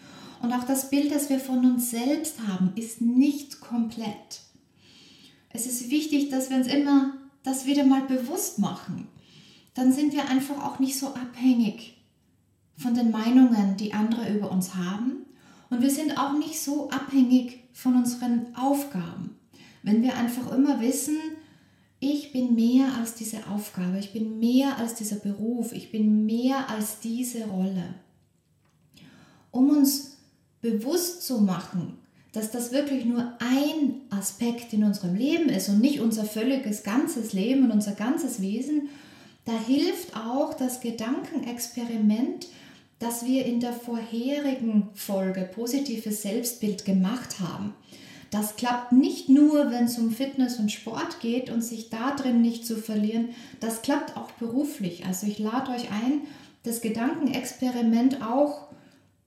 Und 0.42 0.54
auch 0.54 0.64
das 0.64 0.90
Bild, 0.90 1.12
das 1.12 1.30
wir 1.30 1.40
von 1.40 1.66
uns 1.66 1.90
selbst 1.90 2.36
haben, 2.48 2.72
ist 2.76 3.02
nicht 3.02 3.62
komplett. 3.62 4.42
Es 5.50 5.66
ist 5.66 5.90
wichtig, 5.90 6.30
dass 6.30 6.50
wir 6.50 6.58
uns 6.58 6.68
immer 6.68 7.14
das 7.44 7.66
wieder 7.66 7.86
mal 7.86 8.02
bewusst 8.02 8.60
machen. 8.60 9.08
Dann 9.74 9.92
sind 9.92 10.14
wir 10.14 10.30
einfach 10.30 10.64
auch 10.64 10.80
nicht 10.80 10.98
so 10.98 11.08
abhängig 11.08 11.95
von 12.78 12.94
den 12.94 13.12
Meinungen, 13.12 13.78
die 13.78 13.94
andere 13.94 14.34
über 14.34 14.52
uns 14.52 14.76
haben. 14.76 15.26
Und 15.70 15.82
wir 15.82 15.90
sind 15.90 16.18
auch 16.18 16.34
nicht 16.38 16.60
so 16.60 16.90
abhängig 16.90 17.64
von 17.74 17.96
unseren 17.96 18.56
Aufgaben. 18.56 19.38
Wenn 19.84 20.02
wir 20.02 20.16
einfach 20.16 20.52
immer 20.52 20.82
wissen, 20.82 21.18
ich 22.00 22.32
bin 22.32 22.56
mehr 22.56 22.94
als 23.00 23.16
diese 23.16 23.48
Aufgabe, 23.48 24.00
ich 24.00 24.14
bin 24.14 24.40
mehr 24.40 24.78
als 24.78 24.96
dieser 24.96 25.16
Beruf, 25.18 25.72
ich 25.72 25.92
bin 25.92 26.26
mehr 26.26 26.70
als 26.70 27.00
diese 27.00 27.46
Rolle. 27.46 27.96
Um 29.52 29.70
uns 29.70 30.18
bewusst 30.62 31.26
zu 31.26 31.42
machen, 31.42 31.98
dass 32.32 32.52
das 32.52 32.74
wirklich 32.74 33.06
nur 33.06 33.34
ein 33.40 34.02
Aspekt 34.10 34.74
in 34.74 34.84
unserem 34.84 35.16
Leben 35.16 35.48
ist 35.48 35.70
und 35.70 35.80
nicht 35.80 36.02
unser 36.02 36.26
völliges 36.26 36.84
ganzes 36.84 37.32
Leben 37.32 37.64
und 37.64 37.72
unser 37.72 37.94
ganzes 37.94 38.42
Wesen, 38.42 38.90
da 39.46 39.58
hilft 39.58 40.18
auch 40.18 40.54
das 40.54 40.82
Gedankenexperiment, 40.82 42.48
das 43.00 43.26
wir 43.26 43.46
in 43.46 43.60
der 43.60 43.74
vorherigen 43.74 44.90
Folge 44.94 45.50
positives 45.54 46.22
Selbstbild 46.22 46.86
gemacht 46.86 47.40
haben. 47.40 47.74
Das 48.32 48.56
klappt 48.56 48.92
nicht 48.92 49.30
nur, 49.30 49.72
wenn 49.72 49.86
es 49.86 49.98
um 49.98 50.12
Fitness 50.12 50.60
und 50.60 50.72
Sport 50.72 51.20
geht 51.20 51.50
und 51.50 51.62
sich 51.62 51.90
da 51.90 52.12
drin 52.12 52.42
nicht 52.42 52.66
zu 52.66 52.76
verlieren, 52.76 53.30
das 53.60 53.82
klappt 53.82 54.18
auch 54.18 54.32
beruflich. 54.32 55.06
Also 55.06 55.28
ich 55.28 55.40
lade 55.40 55.72
euch 55.72 55.92
ein, 55.92 56.22
das 56.64 56.82
Gedankenexperiment 56.82 58.22
auch 58.22 58.68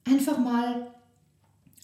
einfach 0.04 0.38
mal 0.38 0.88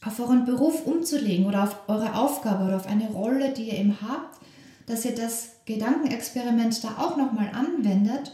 auf 0.04 0.20
euren 0.20 0.44
Beruf 0.44 0.86
umzulegen 0.86 1.46
oder 1.46 1.62
auf 1.64 1.88
eure 1.88 2.14
Aufgabe 2.14 2.64
oder 2.64 2.76
auf 2.76 2.86
eine 2.86 3.08
Rolle, 3.08 3.52
die 3.52 3.68
ihr 3.68 3.78
eben 3.78 3.96
habt, 4.02 4.38
dass 4.86 5.04
ihr 5.04 5.14
das 5.14 5.52
Gedankenexperiment 5.64 6.82
da 6.84 6.98
auch 6.98 7.16
nochmal 7.16 7.50
anwendet 7.54 8.32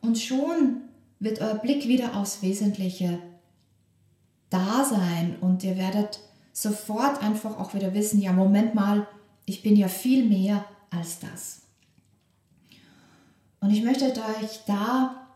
und 0.00 0.18
schon 0.18 0.80
wird 1.20 1.40
euer 1.40 1.54
Blick 1.54 1.86
wieder 1.86 2.16
aufs 2.16 2.42
Wesentliche 2.42 3.18
da 4.48 4.84
sein 4.84 5.36
und 5.40 5.62
ihr 5.62 5.76
werdet 5.76 6.20
sofort 6.52 7.22
einfach 7.22 7.58
auch 7.58 7.74
wieder 7.74 7.94
wissen, 7.94 8.20
ja, 8.20 8.32
Moment 8.32 8.74
mal, 8.74 9.06
ich 9.44 9.62
bin 9.62 9.76
ja 9.76 9.88
viel 9.88 10.24
mehr 10.24 10.64
als 10.90 11.20
das. 11.20 11.60
Und 13.60 13.70
ich 13.70 13.82
möchte 13.82 14.06
euch 14.06 14.60
da 14.66 15.28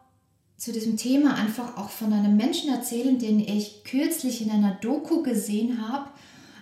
zu 0.57 0.73
diesem 0.73 0.97
Thema 0.97 1.35
einfach 1.35 1.77
auch 1.77 1.91
von 1.91 2.13
einem 2.13 2.37
Menschen 2.37 2.71
erzählen, 2.71 3.19
den 3.19 3.39
ich 3.39 3.85
kürzlich 3.85 4.41
in 4.41 4.51
einer 4.51 4.73
Doku 4.81 5.23
gesehen 5.23 5.87
habe. 5.87 6.09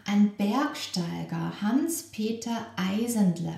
Ein 0.04 0.32
Bergsteiger, 0.36 1.62
Hans-Peter 1.62 2.66
Eisendle. 2.76 3.54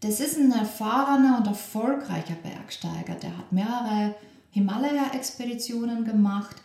Das 0.00 0.20
ist 0.20 0.36
ein 0.36 0.52
erfahrener 0.52 1.38
und 1.38 1.46
erfolgreicher 1.46 2.34
Bergsteiger. 2.42 3.14
Der 3.14 3.36
hat 3.38 3.50
mehrere 3.50 4.14
Himalaya-Expeditionen 4.56 6.04
gemacht. 6.04 6.56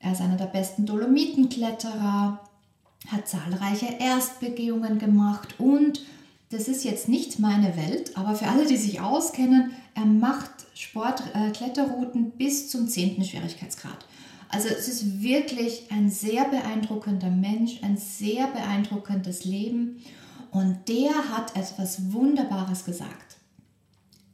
Er 0.00 0.12
ist 0.12 0.20
einer 0.20 0.36
der 0.36 0.46
besten 0.46 0.84
Dolomitenkletterer, 0.84 2.40
hat 3.08 3.28
zahlreiche 3.28 3.96
Erstbegehungen 3.98 4.98
gemacht 4.98 5.54
und 5.58 6.02
das 6.50 6.68
ist 6.68 6.84
jetzt 6.84 7.08
nicht 7.08 7.38
meine 7.38 7.76
Welt, 7.76 8.16
aber 8.16 8.34
für 8.34 8.48
alle, 8.48 8.66
die 8.66 8.76
sich 8.76 9.00
auskennen, 9.00 9.70
er 9.94 10.04
macht 10.04 10.50
Sportkletterrouten 10.74 12.26
äh, 12.26 12.30
bis 12.36 12.68
zum 12.68 12.88
10. 12.88 13.24
Schwierigkeitsgrad. 13.24 14.04
Also 14.48 14.68
es 14.68 14.88
ist 14.88 15.22
wirklich 15.22 15.90
ein 15.90 16.10
sehr 16.10 16.44
beeindruckender 16.46 17.30
Mensch, 17.30 17.82
ein 17.82 17.96
sehr 17.96 18.48
beeindruckendes 18.48 19.44
Leben 19.44 20.02
und 20.50 20.88
der 20.88 21.14
hat 21.30 21.56
etwas 21.56 22.12
Wunderbares 22.12 22.84
gesagt. 22.84 23.36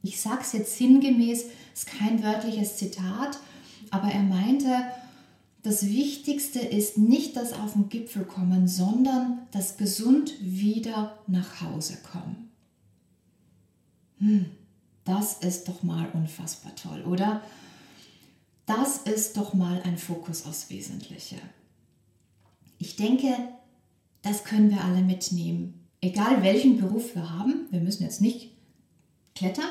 Ich 0.01 0.19
sage 0.19 0.41
es 0.41 0.53
jetzt 0.53 0.77
sinngemäß, 0.77 1.45
ist 1.77 1.85
kein 1.85 2.23
wörtliches 2.23 2.77
Zitat, 2.77 3.37
aber 3.91 4.07
er 4.07 4.23
meinte, 4.23 4.87
das 5.61 5.85
Wichtigste 5.85 6.59
ist 6.59 6.97
nicht 6.97 7.35
das 7.35 7.53
auf 7.53 7.73
den 7.73 7.87
Gipfel 7.89 8.25
kommen, 8.25 8.67
sondern 8.67 9.39
das 9.51 9.77
gesund 9.77 10.33
wieder 10.41 11.19
nach 11.27 11.61
Hause 11.61 11.97
kommen. 12.11 12.49
Hm, 14.17 14.45
das 15.05 15.37
ist 15.37 15.67
doch 15.67 15.83
mal 15.83 16.09
unfassbar 16.13 16.73
toll, 16.75 17.03
oder? 17.03 17.43
Das 18.65 18.97
ist 18.97 19.37
doch 19.37 19.53
mal 19.53 19.79
ein 19.83 19.99
Fokus 19.99 20.47
aufs 20.47 20.71
Wesentliche. 20.71 21.35
Ich 22.79 22.95
denke, 22.95 23.29
das 24.23 24.43
können 24.43 24.71
wir 24.71 24.83
alle 24.83 25.03
mitnehmen. 25.03 25.87
Egal 26.01 26.41
welchen 26.41 26.79
Beruf 26.79 27.13
wir 27.13 27.29
haben, 27.29 27.67
wir 27.69 27.81
müssen 27.81 28.03
jetzt 28.03 28.21
nicht 28.21 28.51
klettern, 29.35 29.69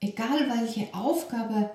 egal 0.00 0.48
welche 0.48 0.92
Aufgabe, 0.94 1.70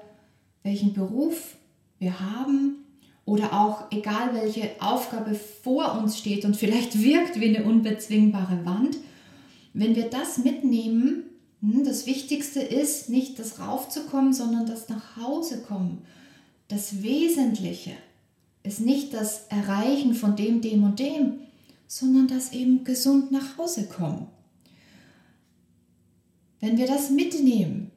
welchen 0.64 0.94
Beruf 0.94 1.56
wir 2.00 2.20
haben, 2.20 2.84
oder 3.26 3.54
auch 3.54 3.86
egal 3.92 4.34
welche 4.34 4.72
Aufgabe 4.80 5.36
vor 5.36 5.98
uns 5.98 6.18
steht 6.18 6.46
und 6.46 6.58
vielleicht 6.58 7.02
wirkt 7.02 7.40
wie 7.40 7.56
eine 7.56 7.64
unbezwingbare 7.64 8.66
Wand, 8.66 8.98
wenn 9.74 9.96
wir 9.96 10.10
das 10.10 10.40
mitnehmen, 10.40 11.24
hm, 11.62 11.86
das 11.86 12.06
Wichtigste 12.06 12.60
ist 12.60 13.10
nicht 13.10 13.40
das 13.40 13.60
raufzukommen, 13.60 14.34
sondern 14.34 14.66
das 14.66 14.90
nach 14.90 15.18
Hause 15.18 15.62
kommen. 15.62 16.00
Das 16.68 17.02
Wesentliche 17.02 17.92
ist 18.64 18.82
nicht 18.82 19.14
das 19.14 19.48
Erreichen 19.48 20.16
von 20.16 20.36
dem, 20.36 20.62
dem 20.62 20.84
und 20.84 21.00
dem, 21.00 21.40
sondern 21.88 22.28
das 22.28 22.52
eben 22.52 22.84
gesund 22.84 23.32
nach 23.32 23.58
Hause 23.58 23.88
kommen. 23.88 24.28
Wenn 26.60 26.78
wir 26.78 26.88
das 26.88 27.10
mitnehmen, 27.10 27.92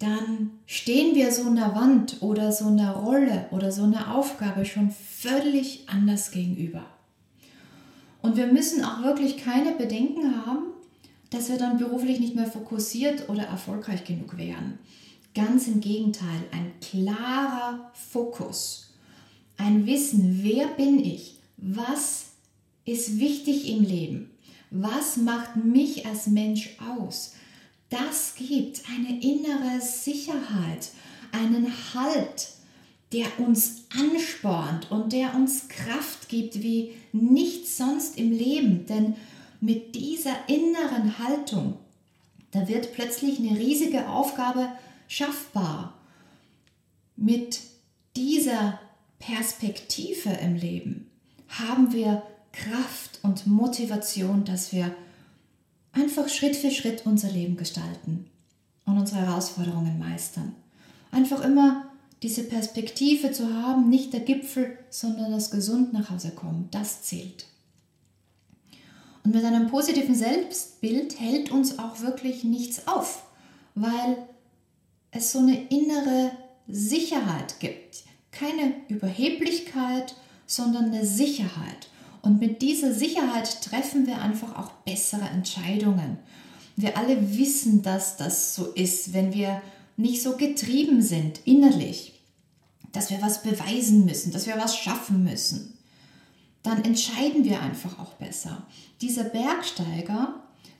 dann 0.00 0.50
stehen 0.66 1.14
wir 1.14 1.30
so 1.30 1.44
einer 1.44 1.74
Wand 1.74 2.22
oder 2.22 2.52
so 2.52 2.66
einer 2.66 2.92
Rolle 2.92 3.46
oder 3.50 3.70
so 3.70 3.84
einer 3.84 4.14
Aufgabe 4.14 4.64
schon 4.64 4.90
völlig 4.90 5.88
anders 5.88 6.30
gegenüber. 6.30 6.86
Und 8.22 8.36
wir 8.36 8.46
müssen 8.46 8.82
auch 8.82 9.02
wirklich 9.02 9.36
keine 9.36 9.72
Bedenken 9.72 10.46
haben, 10.46 10.72
dass 11.28 11.50
wir 11.50 11.58
dann 11.58 11.76
beruflich 11.76 12.18
nicht 12.18 12.34
mehr 12.34 12.46
fokussiert 12.46 13.28
oder 13.28 13.42
erfolgreich 13.42 14.04
genug 14.04 14.38
wären. 14.38 14.78
Ganz 15.34 15.68
im 15.68 15.80
Gegenteil, 15.80 16.44
ein 16.50 16.72
klarer 16.80 17.90
Fokus, 17.92 18.94
ein 19.58 19.86
Wissen, 19.86 20.40
wer 20.42 20.66
bin 20.68 20.98
ich, 20.98 21.36
was 21.58 22.30
ist 22.86 23.20
wichtig 23.20 23.68
im 23.68 23.84
Leben, 23.84 24.30
was 24.70 25.18
macht 25.18 25.56
mich 25.56 26.06
als 26.06 26.26
Mensch 26.26 26.78
aus, 26.96 27.34
das 27.90 28.34
gibt 28.36 28.82
eine 28.88 29.20
innere 29.20 29.80
Sicherheit, 29.80 30.90
einen 31.32 31.72
Halt, 31.94 32.48
der 33.12 33.26
uns 33.38 33.84
anspornt 33.98 34.90
und 34.90 35.12
der 35.12 35.34
uns 35.34 35.68
Kraft 35.68 36.28
gibt 36.28 36.62
wie 36.62 36.94
nichts 37.12 37.76
sonst 37.76 38.16
im 38.16 38.30
Leben. 38.30 38.86
Denn 38.86 39.16
mit 39.60 39.94
dieser 39.96 40.48
inneren 40.48 41.18
Haltung, 41.18 41.74
da 42.52 42.68
wird 42.68 42.92
plötzlich 42.92 43.38
eine 43.40 43.58
riesige 43.58 44.08
Aufgabe 44.08 44.68
schaffbar. 45.08 45.94
Mit 47.16 47.60
dieser 48.16 48.80
Perspektive 49.18 50.30
im 50.30 50.54
Leben 50.54 51.10
haben 51.48 51.92
wir 51.92 52.22
Kraft 52.52 53.18
und 53.22 53.46
Motivation, 53.46 54.44
dass 54.44 54.72
wir 54.72 54.94
einfach 55.92 56.28
Schritt 56.28 56.56
für 56.56 56.70
Schritt 56.70 57.06
unser 57.06 57.30
Leben 57.30 57.56
gestalten 57.56 58.26
und 58.86 58.98
unsere 58.98 59.20
Herausforderungen 59.20 59.98
meistern. 59.98 60.54
Einfach 61.12 61.44
immer 61.44 61.90
diese 62.22 62.44
Perspektive 62.44 63.32
zu 63.32 63.54
haben, 63.54 63.88
nicht 63.88 64.12
der 64.12 64.20
Gipfel, 64.20 64.78
sondern 64.90 65.32
das 65.32 65.50
gesund 65.50 65.92
nach 65.92 66.10
Hause 66.10 66.30
kommen, 66.30 66.68
das 66.70 67.02
zählt. 67.02 67.46
Und 69.24 69.34
mit 69.34 69.44
einem 69.44 69.68
positiven 69.68 70.14
Selbstbild 70.14 71.18
hält 71.18 71.50
uns 71.50 71.78
auch 71.78 72.00
wirklich 72.00 72.44
nichts 72.44 72.86
auf, 72.86 73.24
weil 73.74 74.16
es 75.10 75.32
so 75.32 75.40
eine 75.40 75.68
innere 75.68 76.30
Sicherheit 76.68 77.58
gibt. 77.60 78.04
Keine 78.30 78.74
Überheblichkeit, 78.88 80.14
sondern 80.46 80.86
eine 80.86 81.04
Sicherheit. 81.04 81.88
Und 82.22 82.40
mit 82.40 82.62
dieser 82.62 82.92
Sicherheit 82.92 83.62
treffen 83.62 84.06
wir 84.06 84.20
einfach 84.20 84.56
auch 84.58 84.70
bessere 84.84 85.28
Entscheidungen. 85.28 86.18
Wir 86.76 86.96
alle 86.96 87.38
wissen, 87.38 87.82
dass 87.82 88.16
das 88.16 88.54
so 88.54 88.66
ist, 88.72 89.12
wenn 89.12 89.32
wir 89.32 89.62
nicht 89.96 90.22
so 90.22 90.36
getrieben 90.36 91.02
sind 91.02 91.40
innerlich, 91.46 92.20
dass 92.92 93.10
wir 93.10 93.22
was 93.22 93.42
beweisen 93.42 94.04
müssen, 94.04 94.32
dass 94.32 94.46
wir 94.46 94.56
was 94.56 94.76
schaffen 94.76 95.24
müssen, 95.24 95.78
dann 96.62 96.84
entscheiden 96.84 97.44
wir 97.44 97.60
einfach 97.62 97.98
auch 97.98 98.14
besser. 98.14 98.66
Dieser 99.00 99.24
Bergsteiger, 99.24 100.34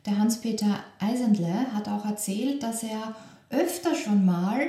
der 0.06 0.18
Hans-Peter 0.18 0.80
Eisendle, 0.98 1.72
hat 1.72 1.88
auch 1.88 2.04
erzählt, 2.04 2.62
dass 2.62 2.82
er 2.82 3.14
öfter 3.50 3.94
schon 3.94 4.24
mal 4.24 4.66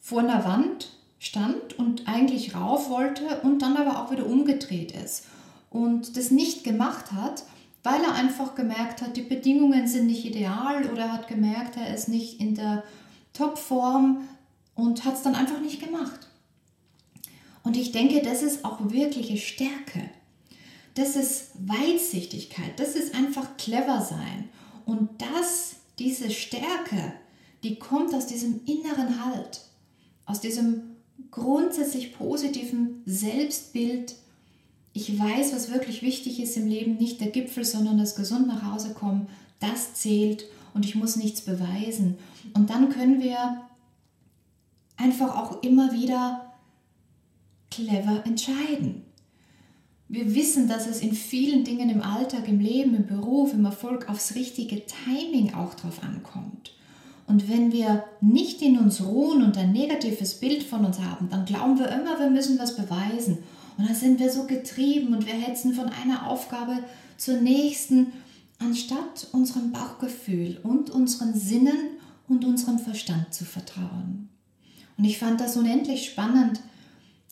vor 0.00 0.20
einer 0.20 0.44
Wand 0.44 0.90
stand 1.18 1.78
und 1.78 2.08
eigentlich 2.08 2.54
rauf 2.56 2.90
wollte 2.90 3.40
und 3.42 3.60
dann 3.60 3.76
aber 3.76 4.02
auch 4.02 4.10
wieder 4.10 4.26
umgedreht 4.26 4.92
ist 4.92 5.24
und 5.72 6.16
das 6.16 6.30
nicht 6.30 6.64
gemacht 6.64 7.12
hat, 7.12 7.44
weil 7.82 8.02
er 8.02 8.14
einfach 8.14 8.54
gemerkt 8.54 9.02
hat, 9.02 9.16
die 9.16 9.22
Bedingungen 9.22 9.88
sind 9.88 10.06
nicht 10.06 10.24
ideal 10.24 10.88
oder 10.90 11.12
hat 11.12 11.26
gemerkt, 11.26 11.76
er 11.76 11.94
ist 11.94 12.08
nicht 12.08 12.40
in 12.40 12.54
der 12.54 12.84
Topform 13.32 14.28
und 14.74 15.04
hat 15.04 15.14
es 15.14 15.22
dann 15.22 15.34
einfach 15.34 15.60
nicht 15.60 15.82
gemacht. 15.82 16.28
Und 17.64 17.76
ich 17.76 17.92
denke, 17.92 18.22
das 18.22 18.42
ist 18.42 18.64
auch 18.64 18.90
wirkliche 18.90 19.36
Stärke. 19.36 20.10
Das 20.94 21.16
ist 21.16 21.52
Weitsichtigkeit, 21.54 22.78
das 22.78 22.94
ist 22.94 23.14
einfach 23.14 23.56
clever 23.56 24.02
sein. 24.02 24.50
Und 24.84 25.08
das, 25.22 25.76
diese 25.98 26.30
Stärke, 26.30 27.14
die 27.62 27.78
kommt 27.78 28.14
aus 28.14 28.26
diesem 28.26 28.60
inneren 28.66 29.24
Halt, 29.24 29.62
aus 30.26 30.40
diesem 30.40 30.96
grundsätzlich 31.30 32.14
positiven 32.14 33.02
Selbstbild. 33.06 34.16
Ich 34.92 35.18
weiß, 35.18 35.54
was 35.54 35.70
wirklich 35.70 36.02
wichtig 36.02 36.40
ist 36.40 36.56
im 36.56 36.66
Leben, 36.66 36.96
nicht 36.96 37.20
der 37.20 37.30
Gipfel, 37.30 37.64
sondern 37.64 37.98
das 37.98 38.14
gesund 38.14 38.46
nach 38.46 38.70
Hause 38.70 38.92
kommen, 38.92 39.26
das 39.58 39.94
zählt 39.94 40.44
und 40.74 40.84
ich 40.84 40.94
muss 40.94 41.16
nichts 41.16 41.40
beweisen. 41.42 42.16
Und 42.54 42.70
dann 42.70 42.90
können 42.90 43.22
wir 43.22 43.62
einfach 44.96 45.36
auch 45.36 45.62
immer 45.62 45.92
wieder 45.92 46.52
clever 47.70 48.22
entscheiden. 48.26 49.02
Wir 50.08 50.34
wissen, 50.34 50.68
dass 50.68 50.86
es 50.86 51.00
in 51.00 51.14
vielen 51.14 51.64
Dingen 51.64 51.88
im 51.88 52.02
Alltag, 52.02 52.46
im 52.46 52.60
Leben, 52.60 52.94
im 52.94 53.06
Beruf, 53.06 53.54
im 53.54 53.64
Erfolg 53.64 54.10
aufs 54.10 54.34
richtige 54.34 54.82
Timing 54.84 55.54
auch 55.54 55.72
drauf 55.72 56.02
ankommt. 56.02 56.74
Und 57.26 57.48
wenn 57.48 57.72
wir 57.72 58.04
nicht 58.20 58.60
in 58.60 58.78
uns 58.78 59.02
ruhen 59.02 59.42
und 59.42 59.56
ein 59.56 59.72
negatives 59.72 60.34
Bild 60.34 60.64
von 60.64 60.84
uns 60.84 61.00
haben, 61.00 61.30
dann 61.30 61.46
glauben 61.46 61.78
wir 61.78 61.88
immer, 61.88 62.18
wir 62.18 62.28
müssen 62.28 62.58
was 62.58 62.76
beweisen. 62.76 63.38
Und 63.76 63.86
dann 63.86 63.94
sind 63.94 64.20
wir 64.20 64.30
so 64.30 64.44
getrieben 64.44 65.14
und 65.14 65.26
wir 65.26 65.34
hetzen 65.34 65.74
von 65.74 65.88
einer 65.88 66.28
Aufgabe 66.28 66.78
zur 67.16 67.40
nächsten, 67.40 68.12
anstatt 68.58 69.28
unserem 69.32 69.72
Bauchgefühl 69.72 70.60
und 70.62 70.90
unseren 70.90 71.34
Sinnen 71.34 71.98
und 72.28 72.44
unserem 72.44 72.78
Verstand 72.78 73.32
zu 73.34 73.44
vertrauen. 73.44 74.28
Und 74.96 75.04
ich 75.04 75.18
fand 75.18 75.40
das 75.40 75.56
unendlich 75.56 76.04
spannend, 76.04 76.60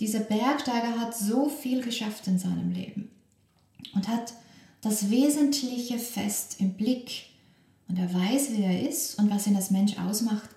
dieser 0.00 0.20
Bergsteiger 0.20 0.98
hat 0.98 1.14
so 1.16 1.48
viel 1.48 1.83
geschafft 1.83 2.26
in 2.26 2.38
seinem 2.38 2.72
Leben 2.72 3.11
und 3.94 4.09
hat 4.09 4.33
das 4.81 5.11
Wesentliche 5.11 5.98
fest 5.98 6.57
im 6.59 6.72
Blick 6.72 7.26
und 7.87 7.98
er 7.98 8.12
weiß, 8.12 8.48
wer 8.53 8.70
er 8.70 8.88
ist 8.88 9.18
und 9.18 9.31
was 9.31 9.46
ihn 9.46 9.57
als 9.57 9.70
Mensch 9.70 9.98
ausmacht. 9.98 10.48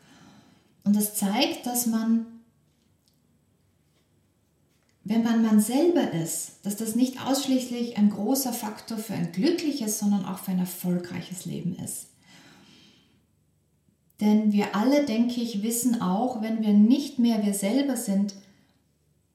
Und 0.85 0.95
das 0.95 1.15
zeigt, 1.15 1.65
dass 1.65 1.87
man, 1.87 2.25
wenn 5.03 5.23
man 5.23 5.41
man 5.41 5.59
selber 5.59 6.11
ist, 6.11 6.59
dass 6.63 6.77
das 6.77 6.95
nicht 6.95 7.25
ausschließlich 7.25 7.97
ein 7.97 8.09
großer 8.09 8.53
Faktor 8.53 8.97
für 8.97 9.13
ein 9.13 9.31
glückliches, 9.31 9.99
sondern 9.99 10.25
auch 10.25 10.39
für 10.39 10.51
ein 10.51 10.59
erfolgreiches 10.59 11.45
Leben 11.45 11.75
ist. 11.75 12.07
Denn 14.21 14.53
wir 14.53 14.75
alle, 14.75 15.05
denke 15.05 15.41
ich, 15.41 15.63
wissen 15.63 16.01
auch, 16.01 16.41
wenn 16.41 16.61
wir 16.61 16.73
nicht 16.73 17.19
mehr 17.19 17.45
wir 17.45 17.53
selber 17.53 17.97
sind, 17.97 18.33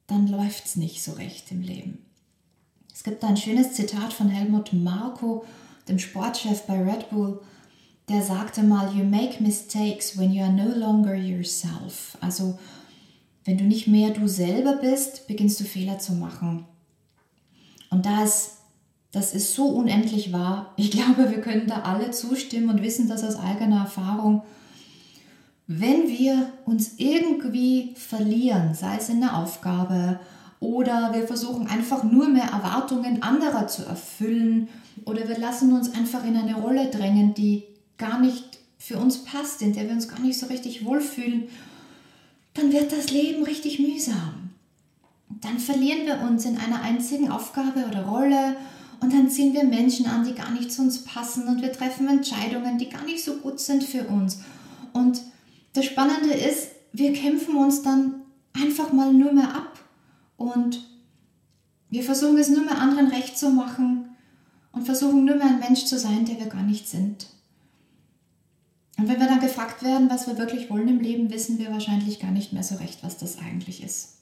dann 0.06 0.26
läuft 0.26 0.64
es 0.64 0.76
nicht 0.76 1.02
so 1.02 1.12
recht 1.12 1.50
im 1.50 1.60
Leben. 1.60 1.98
Es 2.94 3.04
gibt 3.04 3.22
ein 3.22 3.36
schönes 3.36 3.74
Zitat 3.74 4.14
von 4.14 4.28
Helmut 4.28 4.72
Marko, 4.72 5.44
dem 5.88 5.98
Sportchef 5.98 6.62
bei 6.62 6.82
Red 6.82 7.10
Bull, 7.10 7.40
der 8.08 8.22
sagte 8.22 8.62
mal, 8.62 8.94
you 8.96 9.04
make 9.04 9.42
mistakes 9.42 10.16
when 10.16 10.32
you 10.32 10.42
are 10.42 10.52
no 10.52 10.74
longer 10.74 11.14
yourself. 11.14 12.16
Also 12.22 12.58
wenn 13.48 13.56
du 13.56 13.64
nicht 13.64 13.86
mehr 13.86 14.10
du 14.10 14.28
selber 14.28 14.74
bist, 14.74 15.26
beginnst 15.26 15.58
du 15.58 15.64
Fehler 15.64 15.98
zu 15.98 16.12
machen. 16.12 16.66
Und 17.88 18.04
das, 18.04 18.58
das 19.10 19.32
ist 19.32 19.54
so 19.54 19.68
unendlich 19.68 20.34
wahr. 20.34 20.74
Ich 20.76 20.90
glaube, 20.90 21.30
wir 21.30 21.40
können 21.40 21.66
da 21.66 21.80
alle 21.80 22.10
zustimmen 22.10 22.68
und 22.68 22.82
wissen 22.82 23.08
das 23.08 23.24
aus 23.24 23.38
eigener 23.38 23.78
Erfahrung. 23.84 24.42
Wenn 25.66 26.08
wir 26.08 26.52
uns 26.66 26.98
irgendwie 26.98 27.94
verlieren, 27.96 28.74
sei 28.74 28.98
es 28.98 29.08
in 29.08 29.20
der 29.22 29.38
Aufgabe 29.38 30.20
oder 30.60 31.14
wir 31.14 31.26
versuchen 31.26 31.68
einfach 31.68 32.04
nur 32.04 32.28
mehr 32.28 32.50
Erwartungen 32.50 33.22
anderer 33.22 33.66
zu 33.66 33.86
erfüllen 33.86 34.68
oder 35.06 35.26
wir 35.26 35.38
lassen 35.38 35.72
uns 35.72 35.94
einfach 35.94 36.22
in 36.26 36.36
eine 36.36 36.56
Rolle 36.56 36.90
drängen, 36.90 37.32
die 37.32 37.64
gar 37.96 38.20
nicht 38.20 38.58
für 38.76 38.98
uns 38.98 39.24
passt, 39.24 39.62
in 39.62 39.72
der 39.72 39.84
wir 39.84 39.92
uns 39.92 40.06
gar 40.06 40.20
nicht 40.20 40.38
so 40.38 40.48
richtig 40.48 40.84
wohlfühlen, 40.84 41.48
dann 42.58 42.72
wird 42.72 42.92
das 42.92 43.10
Leben 43.10 43.44
richtig 43.44 43.78
mühsam. 43.78 44.50
Dann 45.40 45.58
verlieren 45.58 46.06
wir 46.06 46.20
uns 46.28 46.44
in 46.44 46.58
einer 46.58 46.82
einzigen 46.82 47.30
Aufgabe 47.30 47.86
oder 47.86 48.04
Rolle 48.06 48.56
und 49.00 49.12
dann 49.12 49.30
ziehen 49.30 49.54
wir 49.54 49.64
Menschen 49.64 50.06
an, 50.06 50.24
die 50.24 50.34
gar 50.34 50.50
nicht 50.50 50.72
zu 50.72 50.82
uns 50.82 51.04
passen 51.04 51.46
und 51.46 51.62
wir 51.62 51.72
treffen 51.72 52.08
Entscheidungen, 52.08 52.78
die 52.78 52.88
gar 52.88 53.04
nicht 53.04 53.22
so 53.22 53.36
gut 53.36 53.60
sind 53.60 53.84
für 53.84 54.04
uns. 54.04 54.40
Und 54.92 55.20
das 55.74 55.84
Spannende 55.84 56.34
ist, 56.34 56.70
wir 56.92 57.12
kämpfen 57.12 57.56
uns 57.56 57.82
dann 57.82 58.22
einfach 58.54 58.92
mal 58.92 59.12
nur 59.12 59.32
mehr 59.32 59.54
ab 59.54 59.78
und 60.36 60.84
wir 61.90 62.02
versuchen 62.02 62.38
es 62.38 62.48
nur 62.48 62.64
mehr 62.64 62.80
anderen 62.80 63.08
recht 63.08 63.38
zu 63.38 63.50
machen 63.50 64.16
und 64.72 64.84
versuchen 64.84 65.24
nur 65.24 65.36
mehr 65.36 65.46
ein 65.46 65.60
Mensch 65.60 65.84
zu 65.84 65.98
sein, 65.98 66.24
der 66.24 66.38
wir 66.40 66.46
gar 66.46 66.62
nicht 66.62 66.88
sind. 66.88 67.28
Und 68.98 69.08
wenn 69.08 69.20
wir 69.20 69.26
dann 69.26 69.40
gefragt 69.40 69.82
werden, 69.82 70.10
was 70.10 70.26
wir 70.26 70.36
wirklich 70.36 70.68
wollen 70.68 70.88
im 70.88 71.00
Leben, 71.00 71.30
wissen 71.30 71.58
wir 71.58 71.70
wahrscheinlich 71.70 72.18
gar 72.18 72.32
nicht 72.32 72.52
mehr 72.52 72.64
so 72.64 72.74
recht, 72.74 72.98
was 73.02 73.16
das 73.16 73.38
eigentlich 73.38 73.82
ist. 73.82 74.16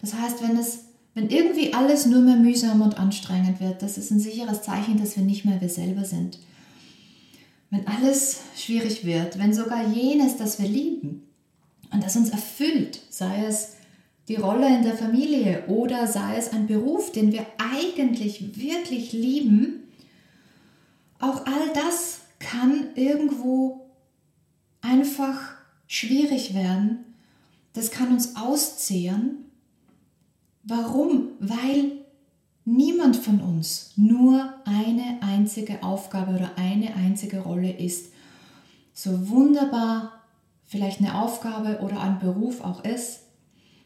Das 0.00 0.14
heißt, 0.14 0.42
wenn 0.42 0.56
es 0.56 0.84
wenn 1.14 1.30
irgendwie 1.30 1.74
alles 1.74 2.06
nur 2.06 2.20
mehr 2.20 2.36
mühsam 2.36 2.80
und 2.80 2.96
anstrengend 2.96 3.60
wird, 3.60 3.82
das 3.82 3.98
ist 3.98 4.12
ein 4.12 4.20
sicheres 4.20 4.62
Zeichen, 4.62 5.00
dass 5.00 5.16
wir 5.16 5.24
nicht 5.24 5.44
mehr 5.44 5.60
wir 5.60 5.68
selber 5.68 6.04
sind 6.04 6.38
wenn 7.70 7.86
alles 7.86 8.40
schwierig 8.56 9.04
wird, 9.04 9.38
wenn 9.38 9.52
sogar 9.52 9.86
jenes, 9.88 10.36
das 10.36 10.60
wir 10.60 10.68
lieben 10.68 11.28
und 11.92 12.02
das 12.02 12.16
uns 12.16 12.30
erfüllt, 12.30 13.00
sei 13.10 13.44
es 13.44 13.74
die 14.28 14.36
Rolle 14.36 14.66
in 14.68 14.82
der 14.82 14.96
Familie 14.96 15.64
oder 15.68 16.06
sei 16.06 16.36
es 16.36 16.52
ein 16.52 16.66
Beruf, 16.66 17.12
den 17.12 17.32
wir 17.32 17.46
eigentlich 17.58 18.58
wirklich 18.58 19.12
lieben, 19.12 19.84
auch 21.18 21.46
all 21.46 21.72
das 21.74 22.17
kann 22.38 22.94
irgendwo 22.94 23.90
einfach 24.80 25.54
schwierig 25.86 26.54
werden. 26.54 27.04
Das 27.72 27.90
kann 27.90 28.12
uns 28.12 28.36
auszehren. 28.36 29.44
Warum? 30.62 31.30
Weil 31.40 31.92
niemand 32.64 33.16
von 33.16 33.40
uns 33.40 33.92
nur 33.96 34.52
eine 34.64 35.18
einzige 35.22 35.82
Aufgabe 35.82 36.32
oder 36.32 36.52
eine 36.56 36.94
einzige 36.94 37.40
Rolle 37.40 37.72
ist. 37.72 38.12
So 38.92 39.28
wunderbar 39.28 40.12
vielleicht 40.64 41.00
eine 41.00 41.20
Aufgabe 41.20 41.80
oder 41.80 42.00
ein 42.00 42.18
Beruf 42.18 42.60
auch 42.60 42.84
ist, 42.84 43.20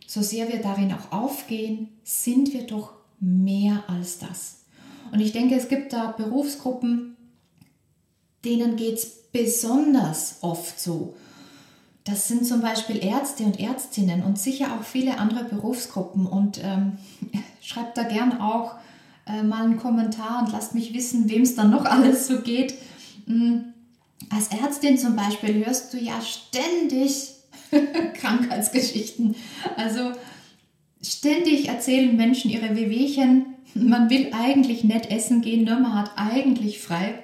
so 0.06 0.20
sehr 0.20 0.48
wir 0.48 0.60
darin 0.60 0.92
auch 0.92 1.12
aufgehen, 1.12 1.88
sind 2.02 2.52
wir 2.52 2.66
doch 2.66 2.92
mehr 3.20 3.84
als 3.86 4.18
das. 4.18 4.64
Und 5.12 5.20
ich 5.20 5.32
denke, 5.32 5.54
es 5.54 5.68
gibt 5.68 5.92
da 5.92 6.10
Berufsgruppen, 6.10 7.11
denen 8.44 8.76
geht 8.76 8.94
es 8.94 9.06
besonders 9.32 10.36
oft 10.40 10.80
so. 10.80 11.14
Das 12.04 12.26
sind 12.26 12.46
zum 12.46 12.60
Beispiel 12.60 13.04
Ärzte 13.04 13.44
und 13.44 13.60
Ärztinnen 13.60 14.24
und 14.24 14.38
sicher 14.38 14.76
auch 14.76 14.84
viele 14.84 15.18
andere 15.18 15.44
Berufsgruppen. 15.44 16.26
Und 16.26 16.60
ähm, 16.62 16.98
schreibt 17.62 17.96
da 17.96 18.02
gern 18.02 18.40
auch 18.40 18.74
äh, 19.26 19.42
mal 19.42 19.64
einen 19.64 19.78
Kommentar 19.78 20.42
und 20.42 20.52
lasst 20.52 20.74
mich 20.74 20.92
wissen, 20.94 21.28
wem 21.30 21.42
es 21.42 21.54
dann 21.54 21.70
noch 21.70 21.84
alles 21.86 22.26
so 22.26 22.40
geht. 22.40 22.74
Mhm. 23.26 23.66
Als 24.30 24.48
Ärztin 24.48 24.98
zum 24.98 25.16
Beispiel 25.16 25.64
hörst 25.64 25.92
du 25.92 25.98
ja 25.98 26.20
ständig 26.20 27.30
Krankheitsgeschichten. 28.14 29.36
Also 29.76 30.12
ständig 31.02 31.68
erzählen 31.68 32.16
Menschen 32.16 32.50
ihre 32.50 32.74
Wehwehchen. 32.74 33.46
Man 33.74 34.10
will 34.10 34.32
eigentlich 34.32 34.84
nett 34.84 35.10
essen 35.10 35.40
gehen, 35.40 35.64
nur 35.64 35.78
man 35.78 35.94
hat 35.94 36.12
eigentlich 36.16 36.80
frei. 36.80 37.14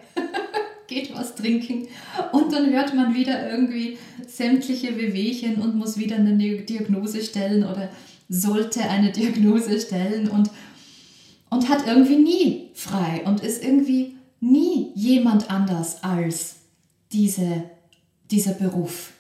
Geht 0.89 1.15
was 1.15 1.35
trinken. 1.35 1.87
Und 2.33 2.53
dann 2.53 2.71
hört 2.73 2.95
man 2.95 3.15
wieder 3.15 3.51
irgendwie 3.51 3.99
sämtliche 4.27 4.97
Wehwehchen 4.97 5.57
und 5.57 5.77
muss 5.77 5.99
wieder 5.99 6.17
eine 6.17 6.37
Diagnose 6.37 7.23
stellen 7.23 7.63
oder 7.63 7.91
sollte 8.29 8.81
eine 8.81 9.13
Diagnose 9.13 9.81
stellen 9.81 10.29
und, 10.29 10.51
und 11.51 11.69
hat 11.69 11.87
irgendwie 11.87 12.17
nie 12.17 12.71
frei 12.75 13.23
und 13.27 13.41
ist 13.45 13.63
irgendwie 13.63 14.17
nie 14.41 14.91
jemand 14.95 15.51
anders 15.51 16.03
als 16.03 16.57
diese, 17.13 17.65
dieser 18.31 18.53
Beruf. 18.53 19.13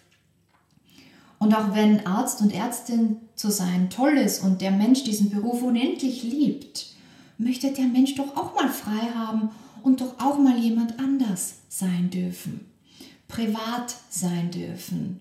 Und 1.38 1.54
auch 1.54 1.74
wenn 1.74 2.04
Arzt 2.06 2.40
und 2.40 2.52
Ärztin 2.52 3.16
zu 3.34 3.50
sein 3.50 3.90
toll 3.90 4.16
ist 4.16 4.42
und 4.42 4.60
der 4.60 4.70
Mensch 4.70 5.04
diesen 5.04 5.30
Beruf 5.30 5.62
unendlich 5.62 6.22
liebt, 6.22 6.94
möchte 7.36 7.70
der 7.72 7.86
Mensch 7.86 8.14
doch 8.16 8.36
auch 8.36 8.54
mal 8.54 8.68
frei 8.68 9.10
haben 9.14 9.50
und 9.82 10.00
doch 10.00 10.18
auch 10.18 10.38
mal 10.38 10.58
jemand 10.58 10.98
anders 10.98 11.56
sein 11.68 12.10
dürfen, 12.10 12.66
privat 13.26 13.96
sein 14.10 14.50
dürfen. 14.50 15.20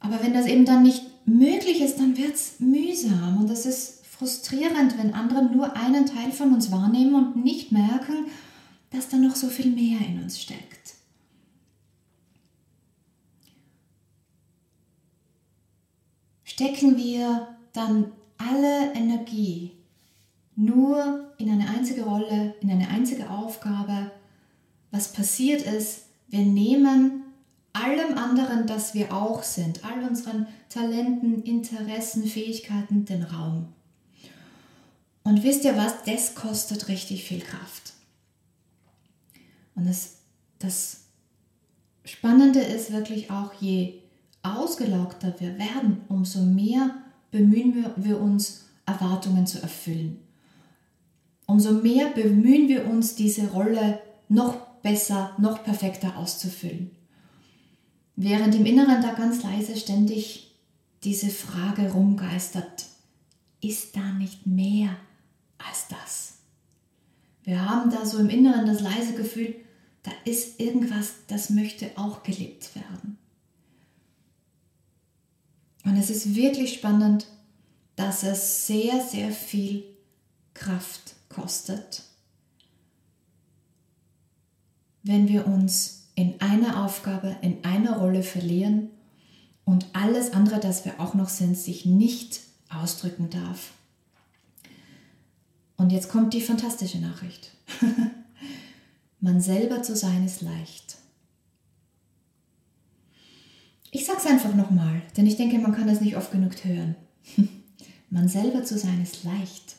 Aber 0.00 0.22
wenn 0.22 0.34
das 0.34 0.46
eben 0.46 0.64
dann 0.64 0.82
nicht 0.82 1.02
möglich 1.26 1.80
ist, 1.80 1.98
dann 1.98 2.16
wird 2.16 2.34
es 2.34 2.60
mühsam 2.60 3.38
und 3.38 3.50
es 3.50 3.66
ist 3.66 4.04
frustrierend, 4.06 4.98
wenn 4.98 5.14
andere 5.14 5.44
nur 5.44 5.76
einen 5.76 6.06
Teil 6.06 6.32
von 6.32 6.52
uns 6.52 6.70
wahrnehmen 6.70 7.14
und 7.14 7.44
nicht 7.44 7.72
merken, 7.72 8.26
dass 8.90 9.08
da 9.08 9.16
noch 9.16 9.36
so 9.36 9.48
viel 9.48 9.70
mehr 9.70 10.00
in 10.06 10.22
uns 10.22 10.40
steckt. 10.40 10.82
stecken 16.52 16.96
wir 16.96 17.48
dann 17.72 18.12
alle 18.36 18.92
Energie 18.94 19.72
nur 20.54 21.31
in 21.42 21.50
eine 21.50 21.68
einzige 21.68 22.04
Rolle, 22.04 22.54
in 22.60 22.70
eine 22.70 22.88
einzige 22.88 23.28
Aufgabe. 23.28 24.12
Was 24.90 25.12
passiert 25.12 25.62
ist, 25.62 26.02
wir 26.28 26.44
nehmen 26.44 27.24
allem 27.72 28.16
anderen, 28.16 28.66
das 28.66 28.94
wir 28.94 29.12
auch 29.12 29.42
sind, 29.42 29.84
all 29.84 30.04
unseren 30.04 30.46
Talenten, 30.68 31.42
Interessen, 31.42 32.24
Fähigkeiten 32.24 33.04
den 33.04 33.24
Raum. 33.24 33.68
Und 35.24 35.42
wisst 35.42 35.64
ihr 35.64 35.76
was, 35.76 36.04
das 36.04 36.34
kostet 36.34 36.88
richtig 36.88 37.24
viel 37.24 37.40
Kraft. 37.40 37.92
Und 39.74 39.86
das, 39.86 40.18
das 40.58 41.04
Spannende 42.04 42.60
ist 42.60 42.92
wirklich 42.92 43.30
auch, 43.30 43.52
je 43.60 44.00
ausgelaugter 44.42 45.34
wir 45.38 45.58
werden, 45.58 46.02
umso 46.08 46.42
mehr 46.42 46.96
bemühen 47.30 47.74
wir, 47.74 47.94
wir 47.96 48.20
uns, 48.20 48.66
Erwartungen 48.84 49.46
zu 49.46 49.62
erfüllen. 49.62 50.18
Umso 51.46 51.72
mehr 51.72 52.10
bemühen 52.10 52.68
wir 52.68 52.86
uns, 52.86 53.14
diese 53.14 53.48
Rolle 53.48 54.00
noch 54.28 54.54
besser, 54.82 55.34
noch 55.38 55.64
perfekter 55.64 56.16
auszufüllen. 56.16 56.90
Während 58.16 58.54
im 58.54 58.66
Inneren 58.66 59.02
da 59.02 59.12
ganz 59.12 59.42
leise 59.42 59.76
ständig 59.76 60.54
diese 61.04 61.30
Frage 61.30 61.92
rumgeistert, 61.92 62.86
ist 63.60 63.96
da 63.96 64.12
nicht 64.12 64.46
mehr 64.46 64.96
als 65.58 65.88
das? 65.88 66.34
Wir 67.44 67.68
haben 67.68 67.90
da 67.90 68.04
so 68.06 68.18
im 68.18 68.28
Inneren 68.28 68.66
das 68.66 68.80
leise 68.80 69.14
Gefühl, 69.14 69.54
da 70.02 70.10
ist 70.24 70.60
irgendwas, 70.60 71.14
das 71.28 71.50
möchte 71.50 71.90
auch 71.96 72.22
gelebt 72.22 72.74
werden. 72.74 73.18
Und 75.84 75.96
es 75.96 76.10
ist 76.10 76.34
wirklich 76.34 76.74
spannend, 76.74 77.26
dass 77.96 78.22
es 78.22 78.66
sehr, 78.66 79.00
sehr 79.00 79.32
viel 79.32 79.84
Kraft 80.54 81.01
kostet, 81.32 82.02
wenn 85.02 85.28
wir 85.28 85.46
uns 85.46 86.08
in 86.14 86.40
einer 86.40 86.84
Aufgabe, 86.84 87.36
in 87.42 87.64
einer 87.64 87.98
Rolle 87.98 88.22
verlieren 88.22 88.90
und 89.64 89.86
alles 89.92 90.32
andere, 90.32 90.60
das 90.60 90.84
wir 90.84 91.00
auch 91.00 91.14
noch 91.14 91.28
sind, 91.28 91.56
sich 91.56 91.86
nicht 91.86 92.40
ausdrücken 92.68 93.30
darf. 93.30 93.72
Und 95.76 95.90
jetzt 95.90 96.08
kommt 96.08 96.34
die 96.34 96.40
fantastische 96.40 96.98
Nachricht. 96.98 97.50
Man 99.20 99.40
selber 99.40 99.82
zu 99.82 99.96
sein 99.96 100.24
ist 100.24 100.42
leicht. 100.42 100.96
Ich 103.90 104.06
sag's 104.06 104.26
einfach 104.26 104.54
nochmal, 104.54 105.02
denn 105.16 105.26
ich 105.26 105.36
denke, 105.36 105.58
man 105.58 105.74
kann 105.74 105.86
das 105.86 106.00
nicht 106.00 106.16
oft 106.16 106.32
genug 106.32 106.52
hören. 106.64 106.96
man 108.10 108.26
selber 108.26 108.64
zu 108.64 108.78
sein 108.78 109.02
ist 109.02 109.22
leicht. 109.22 109.76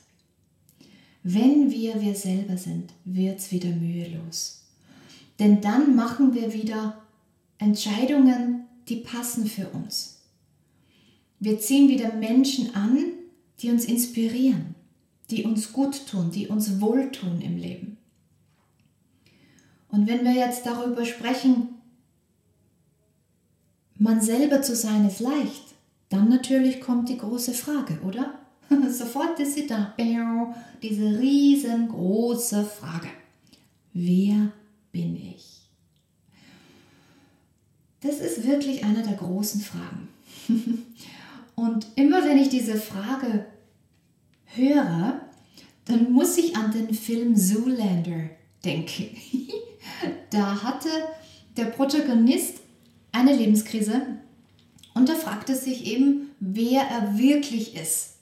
Wenn 1.24 1.72
wir 1.72 2.02
wir 2.02 2.16
selber 2.16 2.58
sind, 2.58 2.92
wird's 3.06 3.52
wieder 3.52 3.70
mühelos. 3.70 4.64
Denn 5.40 5.62
dann 5.62 5.96
machen 5.96 6.34
wir 6.34 6.54
wieder 6.54 7.02
Entscheidungen, 7.58 8.66
die 8.90 8.98
passen 8.98 9.48
für 9.48 9.70
uns. 9.70 10.22
Wir 11.40 11.60
ziehen 11.60 11.88
wieder 11.88 12.14
Menschen 12.14 12.76
an, 12.76 13.06
die 13.60 13.70
uns 13.70 13.86
inspirieren, 13.86 14.76
die 15.32 15.44
uns 15.44 15.72
gut 15.72 16.08
tun, 16.08 16.32
die 16.32 16.48
uns 16.48 16.82
wohltun 16.82 17.42
im 17.42 17.58
Leben. 17.58 17.98
Und 19.90 20.08
wenn 20.08 20.26
wir 20.26 20.34
jetzt 20.34 20.66
darüber 20.66 21.06
sprechen, 21.06 21.70
man 23.98 24.22
selber 24.22 24.62
zu 24.62 24.76
sein 24.76 25.08
ist 25.08 25.20
leicht, 25.20 25.76
dann 26.10 26.30
natürlich 26.30 26.82
kommt 26.82 27.10
die 27.10 27.18
große 27.18 27.54
Frage, 27.54 28.00
oder? 28.02 28.43
Sofort 28.92 29.40
ist 29.40 29.56
sie 29.56 29.68
da, 29.68 29.94
diese 30.82 31.20
riesengroße 31.20 32.66
Frage. 32.66 33.10
Wer 33.94 34.52
bin 34.92 35.16
ich? 35.16 35.62
Das 38.02 38.20
ist 38.20 38.46
wirklich 38.46 38.84
eine 38.84 39.02
der 39.02 39.14
großen 39.14 39.62
Fragen. 39.62 40.10
Und 41.56 41.88
immer 41.96 42.24
wenn 42.24 42.38
ich 42.38 42.50
diese 42.50 42.76
Frage 42.76 43.46
höre, 44.46 45.22
dann 45.86 46.12
muss 46.12 46.38
ich 46.38 46.56
an 46.56 46.72
den 46.72 46.94
Film 46.94 47.36
Zoolander 47.36 48.30
denken. 48.64 49.16
da 50.30 50.64
hatte 50.64 50.90
der 51.58 51.66
Protagonist 51.66 52.62
eine 53.12 53.36
Lebenskrise 53.36 54.02
und 54.94 55.10
er 55.10 55.16
fragte 55.16 55.56
sich 55.56 55.86
eben, 55.86 56.32
wer 56.40 56.82
er 56.82 57.18
wirklich 57.18 57.76
ist. 57.76 58.13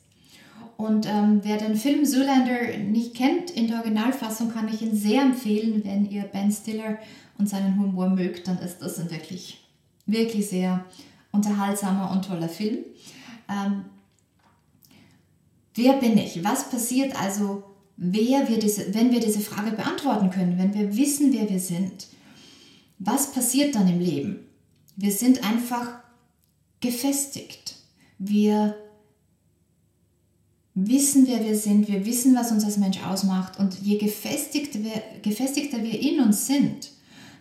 Und 0.81 1.05
ähm, 1.05 1.41
wer 1.43 1.57
den 1.57 1.75
Film 1.75 2.05
Zoolander 2.05 2.75
nicht 2.75 3.13
kennt, 3.13 3.51
in 3.51 3.67
der 3.67 3.77
Originalfassung 3.81 4.51
kann 4.51 4.67
ich 4.67 4.81
ihn 4.81 4.95
sehr 4.95 5.21
empfehlen. 5.21 5.83
Wenn 5.85 6.09
ihr 6.09 6.23
Ben 6.23 6.51
Stiller 6.51 6.97
und 7.37 7.47
seinen 7.47 7.79
Humor 7.79 8.09
mögt, 8.09 8.47
dann 8.47 8.57
ist 8.57 8.79
das 8.79 8.97
ein 8.97 9.11
wirklich, 9.11 9.63
wirklich 10.07 10.49
sehr 10.49 10.83
unterhaltsamer 11.31 12.09
und 12.09 12.25
toller 12.25 12.49
Film. 12.49 12.79
Ähm, 13.47 13.85
wer 15.75 15.93
bin 15.99 16.17
ich? 16.17 16.43
Was 16.43 16.71
passiert 16.71 17.15
also, 17.21 17.61
wer 17.95 18.49
wir 18.49 18.57
diese, 18.57 18.91
wenn 18.95 19.11
wir 19.11 19.19
diese 19.19 19.41
Frage 19.41 19.73
beantworten 19.73 20.31
können, 20.31 20.57
wenn 20.57 20.73
wir 20.73 20.97
wissen, 20.97 21.31
wer 21.31 21.47
wir 21.47 21.59
sind? 21.59 22.07
Was 22.97 23.33
passiert 23.33 23.75
dann 23.75 23.87
im 23.87 23.99
Leben? 23.99 24.47
Wir 24.95 25.11
sind 25.11 25.47
einfach 25.47 25.99
gefestigt. 26.79 27.75
Wir 28.17 28.75
wissen, 30.73 31.27
wer 31.27 31.43
wir 31.43 31.55
sind, 31.55 31.87
wir 31.87 32.05
wissen, 32.05 32.35
was 32.35 32.51
uns 32.51 32.63
als 32.63 32.77
Mensch 32.77 33.03
ausmacht. 33.03 33.59
Und 33.59 33.79
je 33.81 33.97
gefestigter 33.97 34.79
wir, 34.83 35.01
gefestigter 35.21 35.83
wir 35.83 35.99
in 35.99 36.21
uns 36.21 36.47
sind, 36.47 36.91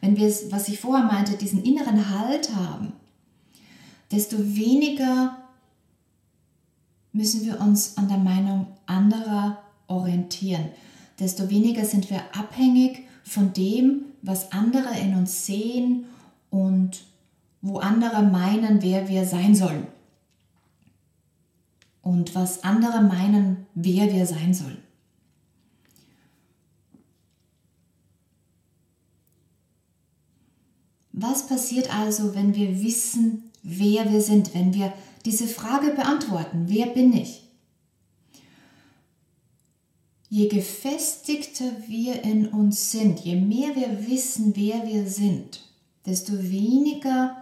wenn 0.00 0.16
wir, 0.16 0.32
was 0.50 0.68
ich 0.68 0.80
vorher 0.80 1.04
meinte, 1.04 1.36
diesen 1.36 1.62
inneren 1.62 2.10
Halt 2.10 2.54
haben, 2.54 2.92
desto 4.10 4.36
weniger 4.38 5.36
müssen 7.12 7.44
wir 7.44 7.60
uns 7.60 7.96
an 7.96 8.08
der 8.08 8.18
Meinung 8.18 8.66
anderer 8.86 9.58
orientieren, 9.86 10.68
desto 11.18 11.50
weniger 11.50 11.84
sind 11.84 12.10
wir 12.10 12.22
abhängig 12.36 13.04
von 13.24 13.52
dem, 13.52 14.02
was 14.22 14.52
andere 14.52 14.98
in 14.98 15.14
uns 15.14 15.46
sehen 15.46 16.06
und 16.50 17.02
wo 17.62 17.78
andere 17.78 18.22
meinen, 18.22 18.82
wer 18.82 19.08
wir 19.08 19.24
sein 19.24 19.54
sollen. 19.54 19.86
Und 22.02 22.34
was 22.34 22.64
andere 22.64 23.02
meinen, 23.02 23.66
wer 23.74 24.12
wir 24.12 24.26
sein 24.26 24.54
sollen. 24.54 24.78
Was 31.12 31.46
passiert 31.46 31.94
also, 31.94 32.34
wenn 32.34 32.54
wir 32.54 32.82
wissen, 32.82 33.50
wer 33.62 34.10
wir 34.10 34.22
sind, 34.22 34.54
wenn 34.54 34.72
wir 34.72 34.92
diese 35.26 35.46
Frage 35.46 35.90
beantworten, 35.90 36.64
wer 36.68 36.86
bin 36.86 37.12
ich? 37.12 37.44
Je 40.30 40.48
gefestigter 40.48 41.72
wir 41.88 42.22
in 42.22 42.46
uns 42.46 42.92
sind, 42.92 43.20
je 43.20 43.34
mehr 43.36 43.74
wir 43.74 44.08
wissen, 44.08 44.54
wer 44.56 44.86
wir 44.86 45.06
sind, 45.06 45.60
desto 46.06 46.32
weniger 46.50 47.36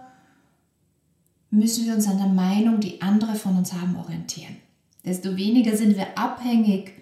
müssen 1.51 1.85
wir 1.85 1.93
uns 1.93 2.07
an 2.07 2.17
der 2.17 2.27
Meinung, 2.27 2.79
die 2.79 3.01
andere 3.01 3.35
von 3.35 3.57
uns 3.57 3.73
haben, 3.73 3.95
orientieren. 3.95 4.57
Desto 5.03 5.35
weniger 5.35 5.75
sind 5.75 5.95
wir 5.97 6.17
abhängig 6.17 6.93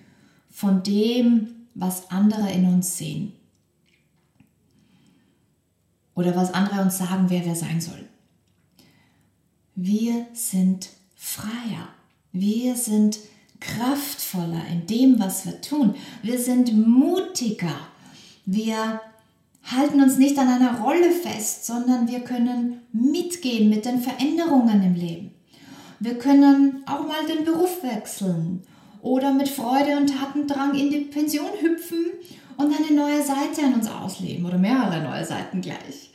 von 0.50 0.84
dem, 0.84 1.50
was 1.74 2.10
andere 2.10 2.52
in 2.52 2.66
uns 2.66 2.98
sehen. 2.98 3.34
Oder 6.16 6.36
was 6.36 6.54
andere 6.54 6.82
uns 6.82 6.98
sagen, 6.98 7.26
wer 7.30 7.46
wir 7.46 7.56
sein 7.56 7.80
sollen. 7.80 8.08
Wir 9.76 10.26
sind 10.34 10.90
freier. 11.16 11.90
Wir 12.32 12.76
sind 12.76 13.20
kraftvoller 13.60 14.66
in 14.72 14.88
dem, 14.88 15.20
was 15.20 15.46
wir 15.46 15.62
tun. 15.62 15.96
Wir 16.24 16.40
sind 16.40 16.76
mutiger. 16.88 17.76
Wir 18.46 19.02
halten 19.76 20.02
uns 20.02 20.18
nicht 20.18 20.38
an 20.38 20.48
einer 20.48 20.80
Rolle 20.80 21.12
fest, 21.12 21.66
sondern 21.66 22.08
wir 22.08 22.22
können 22.22 22.82
mitgehen 22.94 23.70
mit 23.70 23.86
den 23.86 24.00
Veränderungen 24.00 24.82
im 24.84 24.96
Leben. 24.96 25.32
Wir 26.00 26.18
können 26.18 26.84
auch 26.86 27.08
mal 27.08 27.26
den 27.28 27.44
Beruf 27.44 27.84
wechseln 27.84 28.64
oder 29.02 29.34
mit 29.34 29.50
Freude 29.50 29.98
und 29.98 30.08
Tatendrang 30.08 30.76
in 30.76 30.90
die 30.90 31.00
Pension 31.00 31.50
hüpfen 31.60 32.06
und 32.58 32.74
eine 32.74 32.96
neue 32.96 33.24
Seite 33.24 33.64
an 33.66 33.76
uns 33.76 33.90
ausleben 33.90 34.46
oder 34.46 34.58
mehrere 34.58 35.02
neue 35.02 35.26
Seiten 35.26 35.62
gleich. 35.62 36.12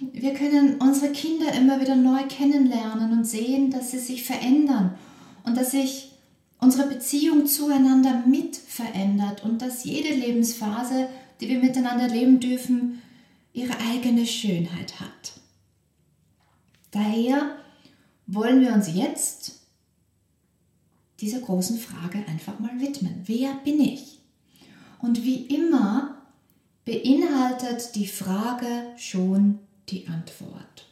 Wir 0.00 0.32
können 0.34 0.76
unsere 0.80 1.12
Kinder 1.12 1.52
immer 1.52 1.80
wieder 1.80 1.96
neu 1.96 2.22
kennenlernen 2.28 3.12
und 3.12 3.24
sehen, 3.24 3.70
dass 3.70 3.90
sie 3.90 3.98
sich 3.98 4.24
verändern 4.24 4.94
und 5.44 5.56
dass 5.56 5.72
sich 5.72 6.12
unsere 6.60 6.88
Beziehung 6.88 7.46
zueinander 7.46 8.22
mit 8.26 8.56
verändert 8.56 9.44
und 9.44 9.62
dass 9.62 9.84
jede 9.84 10.14
Lebensphase, 10.14 11.08
die 11.40 11.48
wir 11.48 11.58
miteinander 11.58 12.08
leben 12.08 12.40
dürfen, 12.40 13.02
ihre 13.52 13.78
eigene 13.78 14.26
Schönheit 14.26 15.00
hat. 15.00 15.32
Daher 16.90 17.56
wollen 18.26 18.60
wir 18.60 18.72
uns 18.72 18.94
jetzt 18.94 19.60
dieser 21.20 21.40
großen 21.40 21.78
Frage 21.78 22.24
einfach 22.28 22.58
mal 22.58 22.80
widmen. 22.80 23.22
Wer 23.26 23.54
bin 23.64 23.80
ich? 23.80 24.20
Und 25.00 25.24
wie 25.24 25.46
immer 25.46 26.22
beinhaltet 26.84 27.94
die 27.94 28.06
Frage 28.06 28.86
schon 28.96 29.58
die 29.88 30.06
Antwort. 30.08 30.86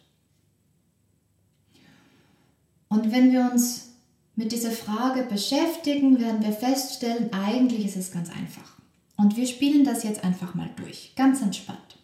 Und 2.89 3.13
wenn 3.13 3.33
wir 3.33 3.51
uns 3.51 3.89
mit 4.37 4.53
dieser 4.53 4.71
Frage 4.71 5.23
beschäftigen, 5.23 6.21
werden 6.21 6.43
wir 6.43 6.53
feststellen, 6.53 7.33
eigentlich 7.33 7.87
ist 7.87 7.97
es 7.97 8.13
ganz 8.13 8.31
einfach. 8.31 8.77
Und 9.17 9.37
wir 9.37 9.47
spielen 9.47 9.85
das 9.85 10.03
jetzt 10.03 10.25
einfach 10.25 10.55
mal 10.55 10.71
durch, 10.77 11.15
ganz 11.17 11.41
entspannt. 11.41 11.99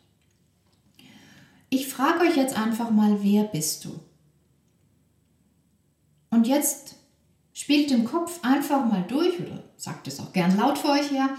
Ich 1.69 1.89
frage 1.89 2.21
euch 2.21 2.37
jetzt 2.37 2.57
einfach 2.57 2.91
mal, 2.91 3.23
wer 3.23 3.45
bist 3.45 3.85
du? 3.85 4.01
Und 6.31 6.47
jetzt 6.47 6.97
spielt 7.53 7.91
im 7.91 8.05
Kopf 8.05 8.41
einfach 8.43 8.87
mal 8.87 9.05
durch 9.07 9.39
oder 9.41 9.63
sagt 9.77 10.09
es 10.09 10.21
auch 10.21 10.33
gern 10.33 10.57
laut 10.57 10.79
für 10.79 10.89
euch 10.89 11.11
her. 11.11 11.31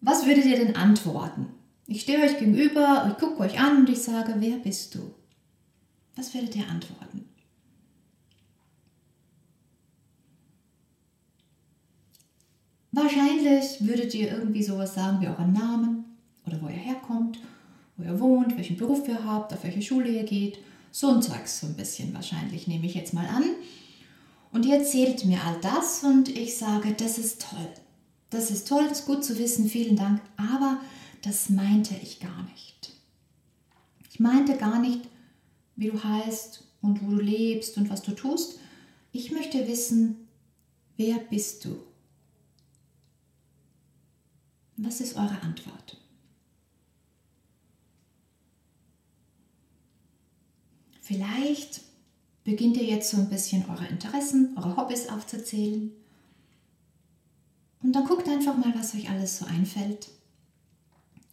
Was 0.00 0.26
würdet 0.26 0.44
ihr 0.44 0.56
denn 0.56 0.76
antworten? 0.76 1.46
Ich 1.86 2.02
stehe 2.02 2.22
euch 2.22 2.38
gegenüber, 2.38 3.10
ich 3.10 3.18
gucke 3.18 3.40
euch 3.40 3.58
an 3.58 3.78
und 3.78 3.88
ich 3.88 4.02
sage, 4.02 4.34
wer 4.38 4.56
bist 4.58 4.94
du? 4.94 5.14
Was 6.16 6.34
werdet 6.34 6.54
ihr 6.56 6.68
antworten? 6.68 7.28
Wahrscheinlich 12.94 13.84
würdet 13.84 14.14
ihr 14.14 14.30
irgendwie 14.30 14.62
sowas 14.62 14.94
sagen 14.94 15.20
wie 15.20 15.26
euren 15.26 15.52
Namen 15.52 16.04
oder 16.46 16.62
wo 16.62 16.68
ihr 16.68 16.74
herkommt, 16.74 17.40
wo 17.96 18.04
ihr 18.04 18.20
wohnt, 18.20 18.56
welchen 18.56 18.76
Beruf 18.76 19.08
ihr 19.08 19.24
habt, 19.24 19.52
auf 19.52 19.64
welche 19.64 19.82
Schule 19.82 20.08
ihr 20.08 20.22
geht. 20.22 20.58
So 20.92 21.08
ein 21.10 21.20
Zeugs 21.20 21.58
so 21.58 21.66
ein 21.66 21.74
bisschen 21.74 22.14
wahrscheinlich, 22.14 22.68
nehme 22.68 22.86
ich 22.86 22.94
jetzt 22.94 23.12
mal 23.12 23.26
an. 23.26 23.42
Und 24.52 24.64
ihr 24.64 24.76
erzählt 24.76 25.24
mir 25.24 25.42
all 25.44 25.60
das 25.60 26.04
und 26.04 26.28
ich 26.28 26.56
sage, 26.56 26.94
das 26.96 27.18
ist 27.18 27.42
toll. 27.42 27.68
Das 28.30 28.52
ist 28.52 28.68
toll, 28.68 28.84
das 28.88 29.00
ist 29.00 29.06
gut 29.06 29.24
zu 29.24 29.36
wissen, 29.40 29.68
vielen 29.68 29.96
Dank. 29.96 30.20
Aber 30.36 30.78
das 31.22 31.48
meinte 31.50 31.96
ich 32.00 32.20
gar 32.20 32.44
nicht. 32.52 32.92
Ich 34.12 34.20
meinte 34.20 34.56
gar 34.56 34.78
nicht, 34.78 35.00
wie 35.74 35.88
du 35.88 36.00
heißt 36.00 36.62
und 36.80 37.04
wo 37.04 37.10
du 37.10 37.20
lebst 37.20 37.76
und 37.76 37.90
was 37.90 38.02
du 38.02 38.12
tust. 38.12 38.60
Ich 39.10 39.32
möchte 39.32 39.66
wissen, 39.66 40.28
wer 40.96 41.16
bist 41.18 41.64
du? 41.64 41.76
Was 44.76 45.00
ist 45.00 45.16
eure 45.16 45.40
Antwort? 45.42 45.98
Vielleicht 51.00 51.82
beginnt 52.44 52.76
ihr 52.76 52.84
jetzt 52.84 53.10
so 53.10 53.18
ein 53.18 53.28
bisschen 53.28 53.68
eure 53.68 53.86
Interessen, 53.86 54.56
eure 54.56 54.76
Hobbys 54.76 55.08
aufzuzählen. 55.08 55.92
Und 57.82 57.92
dann 57.92 58.06
guckt 58.06 58.28
einfach 58.28 58.56
mal, 58.56 58.72
was 58.74 58.94
euch 58.94 59.10
alles 59.10 59.38
so 59.38 59.46
einfällt. 59.46 60.08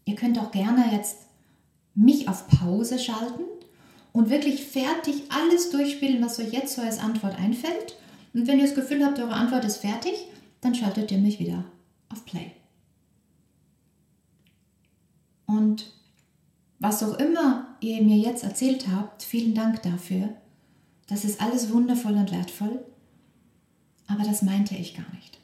Ihr 0.05 0.15
könnt 0.15 0.37
auch 0.37 0.51
gerne 0.51 0.91
jetzt 0.93 1.17
mich 1.95 2.27
auf 2.27 2.47
Pause 2.47 2.99
schalten 2.99 3.43
und 4.11 4.29
wirklich 4.29 4.65
fertig 4.65 5.23
alles 5.29 5.69
durchspielen, 5.69 6.21
was 6.21 6.39
euch 6.39 6.51
jetzt 6.51 6.75
so 6.75 6.81
als 6.81 6.99
Antwort 6.99 7.37
einfällt. 7.37 7.97
Und 8.33 8.47
wenn 8.47 8.59
ihr 8.59 8.65
das 8.65 8.75
Gefühl 8.75 9.05
habt, 9.05 9.19
eure 9.19 9.33
Antwort 9.33 9.65
ist 9.65 9.77
fertig, 9.77 10.13
dann 10.59 10.75
schaltet 10.75 11.11
ihr 11.11 11.17
mich 11.17 11.39
wieder 11.39 11.63
auf 12.09 12.25
Play. 12.25 12.51
Und 15.51 15.91
was 16.79 17.03
auch 17.03 17.19
immer 17.19 17.75
ihr 17.81 18.01
mir 18.01 18.17
jetzt 18.17 18.43
erzählt 18.43 18.87
habt, 18.87 19.21
vielen 19.21 19.53
Dank 19.53 19.81
dafür. 19.81 20.29
Das 21.07 21.25
ist 21.25 21.41
alles 21.41 21.71
wundervoll 21.71 22.13
und 22.13 22.31
wertvoll, 22.31 22.85
aber 24.07 24.23
das 24.23 24.43
meinte 24.43 24.75
ich 24.75 24.95
gar 24.95 25.13
nicht. 25.13 25.39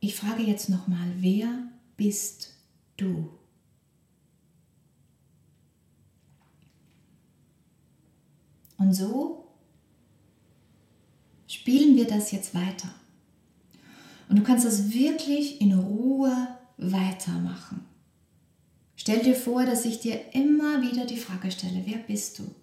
Ich 0.00 0.16
frage 0.16 0.42
jetzt 0.42 0.68
nochmal, 0.68 1.12
wer 1.18 1.48
bist 1.96 2.54
du? 2.96 3.30
Und 8.76 8.92
so 8.92 9.46
spielen 11.46 11.96
wir 11.96 12.06
das 12.06 12.32
jetzt 12.32 12.54
weiter. 12.54 12.88
Und 14.28 14.36
du 14.36 14.42
kannst 14.42 14.66
das 14.66 14.92
wirklich 14.92 15.60
in 15.60 15.72
Ruhe 15.78 16.57
weitermachen. 16.78 17.84
Stell 18.96 19.22
dir 19.22 19.34
vor, 19.34 19.64
dass 19.64 19.84
ich 19.84 20.00
dir 20.00 20.34
immer 20.34 20.82
wieder 20.82 21.04
die 21.04 21.18
Frage 21.18 21.50
stelle, 21.50 21.82
wer 21.84 21.98
bist 21.98 22.38
du? 22.38 22.54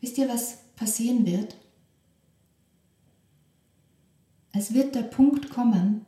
Wisst 0.00 0.18
ihr, 0.18 0.28
was 0.28 0.58
passieren 0.76 1.26
wird? 1.26 1.56
Es 4.52 4.72
wird 4.72 4.94
der 4.94 5.02
Punkt 5.02 5.50
kommen, 5.50 6.06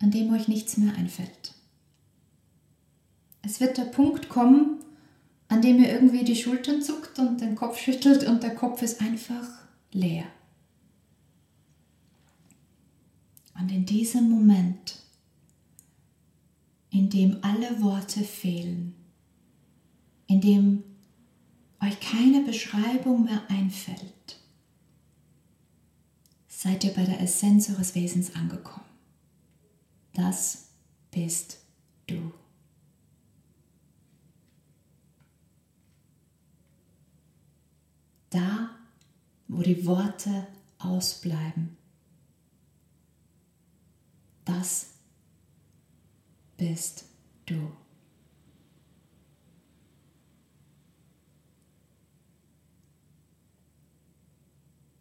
an 0.00 0.10
dem 0.10 0.32
euch 0.32 0.48
nichts 0.48 0.76
mehr 0.76 0.94
einfällt. 0.94 1.54
Es 3.42 3.60
wird 3.60 3.78
der 3.78 3.84
Punkt 3.84 4.28
kommen, 4.28 4.80
an 5.48 5.62
dem 5.62 5.78
ihr 5.78 5.92
irgendwie 5.92 6.24
die 6.24 6.36
Schultern 6.36 6.82
zuckt 6.82 7.18
und 7.18 7.40
den 7.40 7.54
Kopf 7.54 7.78
schüttelt 7.78 8.26
und 8.26 8.42
der 8.42 8.54
Kopf 8.54 8.82
ist 8.82 9.00
einfach 9.00 9.46
leer. 9.92 10.24
Und 13.58 13.70
in 13.70 13.86
diesem 13.86 14.28
Moment, 14.28 15.00
in 16.90 17.10
dem 17.10 17.38
alle 17.42 17.80
Worte 17.82 18.22
fehlen, 18.22 18.94
in 20.26 20.40
dem 20.40 20.82
euch 21.80 22.00
keine 22.00 22.42
Beschreibung 22.44 23.24
mehr 23.24 23.42
einfällt, 23.48 24.40
seid 26.48 26.84
ihr 26.84 26.92
bei 26.94 27.04
der 27.04 27.20
Essenz 27.20 27.70
eures 27.70 27.94
Wesens 27.94 28.34
angekommen. 28.34 28.86
Das 30.12 30.68
bist 31.10 31.58
du. 32.06 32.32
Da, 38.30 38.70
wo 39.48 39.62
die 39.62 39.86
Worte 39.86 40.46
ausbleiben, 40.78 41.75
das 44.46 44.86
bist 46.56 47.04
du. 47.44 47.70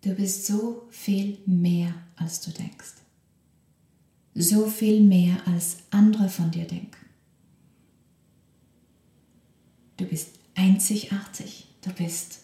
Du 0.02 0.14
bist 0.14 0.46
so 0.46 0.86
viel 0.92 1.40
mehr, 1.46 1.94
als 2.18 2.42
du 2.42 2.52
denkst. 2.52 2.96
so 4.38 4.68
viel 4.68 5.00
mehr 5.00 5.48
als 5.48 5.78
andere 5.92 6.28
von 6.28 6.52
dir 6.52 6.68
denken. 6.68 7.06
Du 9.96 10.06
bist 10.06 10.32
einzigartig, 10.56 11.68
du 11.82 11.92
bist 11.94 12.40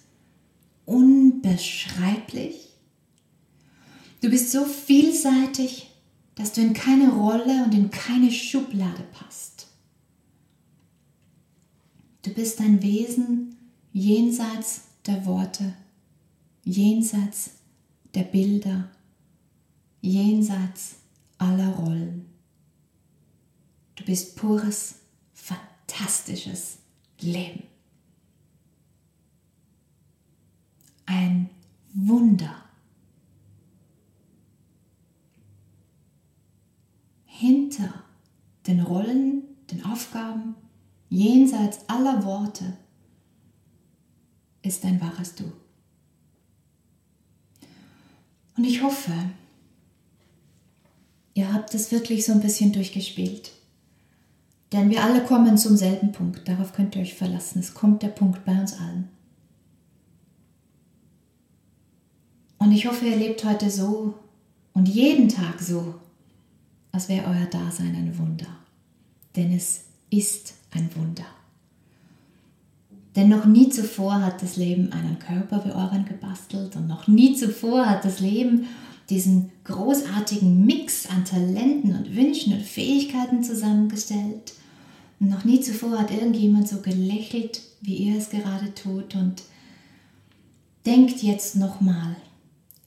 unbeschreiblich, 0.85 2.69
du 4.21 4.29
bist 4.29 4.53
so 4.53 4.63
vielseitig, 4.63 5.90
dass 6.41 6.53
du 6.53 6.61
in 6.61 6.73
keine 6.73 7.11
Rolle 7.11 7.63
und 7.63 7.71
in 7.75 7.91
keine 7.91 8.31
Schublade 8.31 9.03
passt. 9.11 9.67
Du 12.23 12.33
bist 12.33 12.59
ein 12.59 12.81
Wesen 12.81 13.55
jenseits 13.93 14.85
der 15.05 15.23
Worte, 15.27 15.75
jenseits 16.63 17.51
der 18.15 18.23
Bilder, 18.23 18.89
jenseits 20.01 20.95
aller 21.37 21.75
Rollen. 21.75 22.25
Du 23.95 24.03
bist 24.03 24.35
pures, 24.35 24.95
fantastisches 25.35 26.79
Leben. 27.19 27.65
Ein 31.05 31.51
Wunder. 31.93 32.70
Hinter 37.41 37.91
den 38.67 38.81
Rollen, 38.81 39.41
den 39.71 39.83
Aufgaben, 39.83 40.53
jenseits 41.09 41.79
aller 41.89 42.23
Worte, 42.23 42.77
ist 44.61 44.85
ein 44.85 45.01
wahres 45.01 45.33
Du. 45.33 45.45
Und 48.55 48.63
ich 48.63 48.83
hoffe, 48.83 49.11
ihr 51.33 51.51
habt 51.51 51.73
es 51.73 51.91
wirklich 51.91 52.27
so 52.27 52.31
ein 52.31 52.41
bisschen 52.41 52.73
durchgespielt. 52.73 53.51
Denn 54.71 54.91
wir 54.91 55.03
alle 55.03 55.23
kommen 55.23 55.57
zum 55.57 55.75
selben 55.75 56.11
Punkt. 56.11 56.47
Darauf 56.47 56.73
könnt 56.73 56.95
ihr 56.95 57.01
euch 57.01 57.15
verlassen. 57.15 57.57
Es 57.57 57.73
kommt 57.73 58.03
der 58.03 58.09
Punkt 58.09 58.45
bei 58.45 58.61
uns 58.61 58.73
allen. 58.73 59.09
Und 62.59 62.71
ich 62.71 62.85
hoffe, 62.85 63.07
ihr 63.07 63.15
lebt 63.15 63.43
heute 63.43 63.71
so 63.71 64.13
und 64.73 64.87
jeden 64.87 65.27
Tag 65.27 65.59
so, 65.59 65.95
als 66.91 67.09
wäre 67.09 67.27
euer 67.27 67.45
Dasein 67.45 67.95
ein 67.95 68.17
Wunder. 68.17 68.47
Denn 69.35 69.53
es 69.53 69.85
ist 70.09 70.53
ein 70.71 70.89
Wunder. 70.95 71.25
Denn 73.15 73.29
noch 73.29 73.45
nie 73.45 73.69
zuvor 73.69 74.21
hat 74.21 74.41
das 74.41 74.55
Leben 74.55 74.91
einen 74.93 75.19
Körper 75.19 75.65
wie 75.65 75.71
euren 75.71 76.05
gebastelt 76.05 76.75
und 76.75 76.87
noch 76.87 77.07
nie 77.07 77.35
zuvor 77.35 77.85
hat 77.85 78.05
das 78.05 78.19
Leben 78.19 78.67
diesen 79.09 79.51
großartigen 79.65 80.65
Mix 80.65 81.07
an 81.07 81.25
Talenten 81.25 81.95
und 81.95 82.15
Wünschen 82.15 82.53
und 82.53 82.61
Fähigkeiten 82.61 83.43
zusammengestellt. 83.43 84.53
Und 85.19 85.29
noch 85.29 85.43
nie 85.43 85.59
zuvor 85.59 85.99
hat 85.99 86.11
irgendjemand 86.11 86.69
so 86.69 86.77
gelächelt, 86.77 87.61
wie 87.81 87.95
ihr 87.95 88.17
es 88.17 88.29
gerade 88.29 88.73
tut. 88.73 89.15
Und 89.15 89.43
denkt 90.85 91.21
jetzt 91.21 91.57
nochmal, 91.57 92.15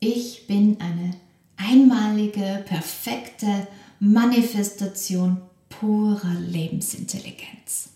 ich 0.01 0.47
bin 0.47 0.79
eine 0.81 1.11
einmalige, 1.57 2.65
perfekte 2.67 3.67
Manifestation 4.01 5.41
purer 5.69 6.35
Lebensintelligenz. 6.41 7.91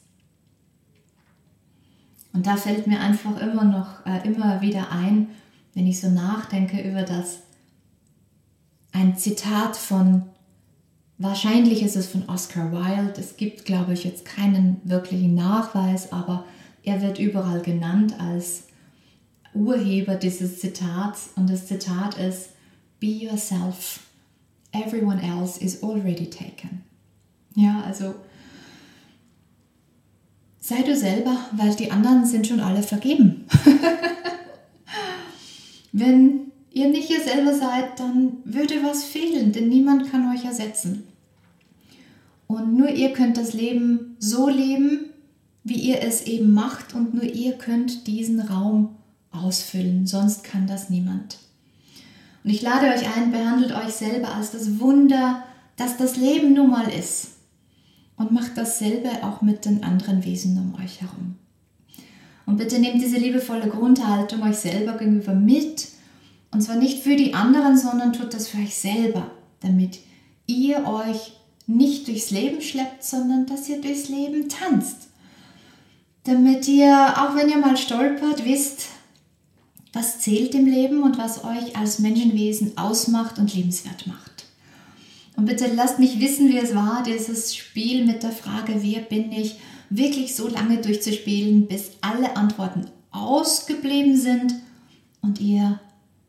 Und 2.33 2.47
da 2.47 2.57
fällt 2.57 2.87
mir 2.87 3.01
einfach 3.01 3.41
immer 3.41 3.65
noch, 3.65 4.07
äh, 4.07 4.27
immer 4.27 4.61
wieder 4.61 4.93
ein, 4.93 5.29
wenn 5.75 5.87
ich 5.87 6.01
so 6.01 6.09
nachdenke 6.09 6.81
über 6.81 7.03
das, 7.03 7.41
ein 8.93 9.17
Zitat 9.17 9.77
von, 9.77 10.23
wahrscheinlich 11.19 11.83
ist 11.83 11.97
es 11.97 12.07
von 12.07 12.29
Oscar 12.29 12.73
Wilde, 12.73 13.15
es 13.19 13.37
gibt, 13.37 13.65
glaube 13.65 13.93
ich, 13.93 14.05
jetzt 14.05 14.25
keinen 14.25 14.81
wirklichen 14.85 15.35
Nachweis, 15.35 16.13
aber 16.13 16.45
er 16.83 17.03
wird 17.03 17.19
überall 17.19 17.61
genannt 17.61 18.15
als 18.19 18.65
Urheber 19.55 20.15
dieses 20.15 20.61
Zitats 20.61 21.31
und 21.37 21.51
das 21.51 21.67
Zitat 21.67 22.17
ist, 22.19 22.51
Be 23.01 23.07
yourself, 23.07 24.01
everyone 24.85 25.23
else 25.23 25.59
is 25.59 25.83
already 25.83 26.31
taken. 26.31 26.85
Ja, 27.55 27.83
also 27.87 28.15
sei 30.61 30.83
du 30.83 30.95
selber, 30.95 31.37
weil 31.53 31.75
die 31.75 31.91
anderen 31.91 32.25
sind 32.25 32.47
schon 32.47 32.61
alle 32.61 32.83
vergeben. 32.83 33.47
Wenn 35.93 36.53
ihr 36.71 36.89
nicht 36.89 37.11
ihr 37.11 37.21
selber 37.21 37.55
seid, 37.55 37.99
dann 37.99 38.39
würde 38.45 38.83
was 38.83 39.05
fehlen, 39.05 39.53
denn 39.53 39.69
niemand 39.69 40.11
kann 40.11 40.35
euch 40.35 40.45
ersetzen. 40.45 41.05
Und 42.47 42.77
nur 42.77 42.91
ihr 42.91 43.13
könnt 43.13 43.37
das 43.37 43.53
Leben 43.53 44.17
so 44.19 44.49
leben, 44.49 45.07
wie 45.65 45.81
ihr 45.81 46.03
es 46.03 46.23
eben 46.23 46.53
macht 46.53 46.95
und 46.95 47.15
nur 47.15 47.25
ihr 47.25 47.55
könnt 47.55 48.07
diesen 48.07 48.41
Raum 48.41 48.97
ausfüllen, 49.31 50.07
sonst 50.07 50.45
kann 50.45 50.67
das 50.67 50.89
niemand. 50.89 51.39
Und 52.49 52.55
ich 52.55 52.63
lade 52.63 52.87
euch 52.87 53.15
ein, 53.15 53.31
behandelt 53.31 53.73
euch 53.73 53.93
selber 53.93 54.35
als 54.35 54.53
das 54.53 54.81
Wunder, 54.81 55.43
das 55.77 55.99
das 55.99 56.17
Leben 56.17 56.55
nun 56.55 56.71
mal 56.71 56.89
ist. 56.89 57.33
Und 58.17 58.33
macht 58.33 58.57
dasselbe 58.57 59.11
auch 59.23 59.43
mit 59.43 59.67
den 59.67 59.85
anderen 59.85 60.25
Wesen 60.25 60.57
um 60.57 60.83
euch 60.83 61.03
herum. 61.03 61.37
Und 62.47 62.57
bitte 62.57 62.79
nehmt 62.79 63.03
diese 63.03 63.19
liebevolle 63.19 63.69
Grundhaltung 63.69 64.43
euch 64.45 64.57
selber 64.57 64.97
gegenüber 64.97 65.35
mit. 65.35 65.89
Und 66.51 66.63
zwar 66.63 66.77
nicht 66.77 67.03
für 67.03 67.17
die 67.17 67.35
anderen, 67.35 67.77
sondern 67.77 68.15
tut 68.15 68.33
das 68.33 68.49
für 68.49 68.63
euch 68.63 68.75
selber, 68.75 69.31
damit 69.61 69.99
ihr 70.47 70.87
euch 70.87 71.35
nicht 71.67 72.09
durchs 72.09 72.31
Leben 72.31 72.63
schleppt, 72.63 73.05
sondern 73.05 73.45
dass 73.45 73.69
ihr 73.69 73.83
durchs 73.83 74.09
Leben 74.09 74.49
tanzt. 74.49 75.09
Damit 76.25 76.67
ihr, 76.67 77.13
auch 77.19 77.37
wenn 77.37 77.51
ihr 77.51 77.59
mal 77.59 77.77
stolpert, 77.77 78.47
wisst, 78.47 78.87
was 79.99 80.21
zählt 80.21 80.55
im 80.55 80.67
Leben 80.67 81.03
und 81.03 81.19
was 81.19 81.43
euch 81.43 81.77
als 81.77 81.99
Menschenwesen 81.99 82.79
ausmacht 82.79 83.39
und 83.39 83.53
lebenswert 83.53 84.07
macht. 84.07 84.45
Und 85.37 85.47
bitte 85.47 85.67
lasst 85.75 85.99
mich 85.99 86.21
wissen, 86.21 86.49
wie 86.49 86.59
es 86.59 86.73
war, 86.73 87.03
dieses 87.03 87.57
Spiel 87.57 88.07
mit 88.07 88.23
der 88.23 88.31
Frage, 88.31 88.77
wer 88.81 89.01
bin 89.01 89.33
ich, 89.33 89.59
wirklich 89.91 90.37
so 90.37 90.47
lange 90.47 90.79
durchzuspielen, 90.79 91.67
bis 91.67 91.91
alle 92.01 92.37
Antworten 92.37 92.87
ausgeblieben 93.11 94.17
sind 94.17 94.55
und 95.21 95.41
ihr 95.41 95.81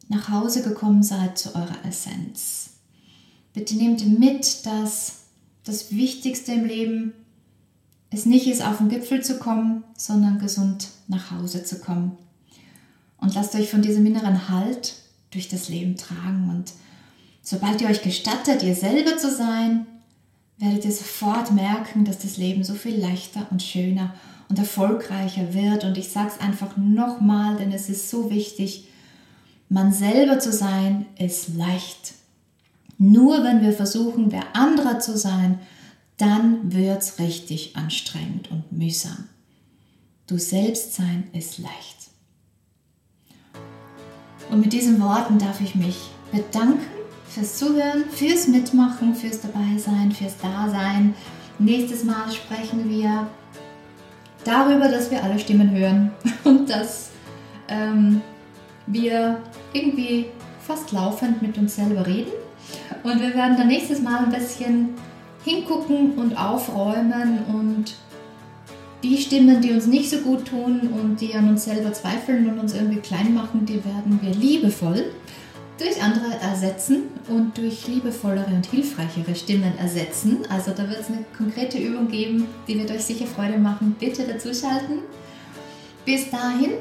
nach 0.08 0.30
Hause 0.30 0.64
gekommen 0.64 1.04
seid 1.04 1.38
zu 1.38 1.54
eurer 1.54 1.86
Essenz. 1.88 2.72
Bitte 3.54 3.76
nehmt 3.76 4.04
mit, 4.20 4.66
dass 4.66 5.26
das 5.64 5.92
Wichtigste 5.92 6.54
im 6.54 6.66
Leben 6.66 7.14
es 8.10 8.26
nicht 8.26 8.48
ist, 8.48 8.66
auf 8.66 8.78
den 8.78 8.90
Gipfel 8.90 9.24
zu 9.24 9.38
kommen, 9.38 9.84
sondern 9.96 10.40
gesund 10.40 10.88
nach 11.08 11.30
Hause 11.30 11.64
zu 11.64 11.80
kommen. 11.80 12.18
Und 13.22 13.36
lasst 13.36 13.56
euch 13.56 13.70
von 13.70 13.82
diesem 13.82 14.06
inneren 14.06 14.50
Halt 14.50 14.96
durch 15.32 15.48
das 15.48 15.70
Leben 15.70 15.96
tragen. 15.96 16.50
Und 16.50 16.74
sobald 17.42 17.82
ihr 17.82 17.90
euch 17.90 18.02
gestattet, 18.02 18.64
ihr 18.64 18.76
selber 18.76 19.18
zu 19.18 19.30
sein, 19.32 19.86
werdet 20.58 20.86
ihr 20.86 20.92
sofort 20.92 21.52
merken, 21.52 22.06
dass 22.06 22.20
das 22.20 22.38
Leben 22.38 22.64
so 22.64 22.74
viel 22.74 23.00
leichter 23.00 23.48
und 23.50 23.64
schöner 23.64 24.14
und 24.50 24.60
erfolgreicher 24.60 25.54
wird. 25.54 25.84
Und 25.84 25.98
ich 25.98 26.10
sage 26.10 26.32
es 26.36 26.42
einfach 26.42 26.76
nochmal, 26.78 27.58
denn 27.58 27.72
es 27.72 27.90
ist 27.90 28.10
so 28.10 28.30
wichtig, 28.30 28.88
man 29.70 29.94
selber 29.94 30.40
zu 30.40 30.52
sein 30.52 31.06
ist 31.18 31.56
leicht. 31.56 32.14
Nur 32.98 33.44
wenn 33.44 33.62
wir 33.62 33.72
versuchen, 33.72 34.32
wer 34.32 34.56
anderer 34.56 35.00
zu 35.00 35.18
sein, 35.18 35.60
dann 36.18 36.74
wird 36.74 37.02
es 37.02 37.20
richtig 37.20 37.76
anstrengend 37.78 38.52
und 38.52 38.72
mühsam. 38.72 39.30
Du 40.28 40.38
selbst 40.38 40.96
sein 40.96 41.30
ist 41.32 41.60
leicht. 41.60 41.99
Und 44.50 44.62
mit 44.62 44.74
diesen 44.74 45.02
Worten 45.02 45.38
darf 45.38 45.62
ich 45.62 45.76
mich 45.76 46.10
bedanken 46.32 46.80
fürs 47.28 47.58
Zuhören, 47.58 48.06
fürs 48.10 48.48
Mitmachen, 48.48 49.14
fürs 49.16 49.42
Dabeisein, 49.42 50.12
fürs 50.12 50.38
Dasein. 50.38 51.14
Nächstes 51.60 52.04
Mal 52.04 52.32
sprechen 52.32 52.90
wir 52.90 53.28
darüber, 54.44 54.88
dass 54.88 55.12
wir 55.12 55.24
alle 55.24 55.38
Stimmen 55.38 55.72
hören 55.72 56.12
und 56.44 56.70
dass 56.70 57.10
ähm, 57.68 58.22
wir 58.88 59.42
irgendwie 59.74 60.28
fast 60.66 60.92
laufend 60.92 61.42
mit 61.42 61.58
uns 61.58 61.76
selber 61.76 62.06
reden. 62.06 62.32
Und 63.04 63.22
wir 63.22 63.34
werden 63.34 63.58
dann 63.58 63.68
nächstes 63.68 64.02
Mal 64.02 64.26
ein 64.26 64.32
bisschen 64.32 64.90
hingucken 65.44 66.14
und 66.18 66.36
aufräumen 66.38 67.40
und 67.54 67.96
die 69.04 69.18
Stimmen, 69.18 69.62
die 69.62 69.72
uns 69.72 69.88
nicht 69.88 70.10
so 70.10 70.18
gut 70.18 70.46
tun 70.46 70.90
und 70.94 71.22
die 71.22 71.34
an 71.34 71.50
uns 71.50 71.66
selber 71.66 71.94
zweifeln 71.94 72.50
und 72.50 72.60
uns 72.60 72.74
irgendwie 72.74 73.00
klein 73.00 73.34
machen, 73.34 73.66
die 73.66 73.84
werden 73.86 74.20
wir 74.22 74.34
liebevoll 74.34 75.06
durch 75.78 76.04
andere 76.04 76.38
ersetzen 76.42 77.04
und 77.30 77.58
durch 77.58 77.88
liebevollere 77.88 78.54
und 78.54 78.66
hilfreichere 78.66 79.34
Stimmen 79.34 79.78
ersetzen. 79.78 80.40
Also 80.50 80.72
da 80.72 80.90
wird 80.90 81.00
es 81.00 81.08
eine 81.08 81.24
konkrete 81.38 81.78
Übung 81.78 82.10
geben, 82.10 82.48
die 82.68 82.78
wird 82.78 82.92
euch 82.92 83.06
sicher 83.06 83.26
Freude 83.26 83.58
machen. 83.58 83.96
Bitte 83.98 84.24
dazuschalten. 84.24 85.00
Bis 86.06 86.30
dahin, 86.30 86.72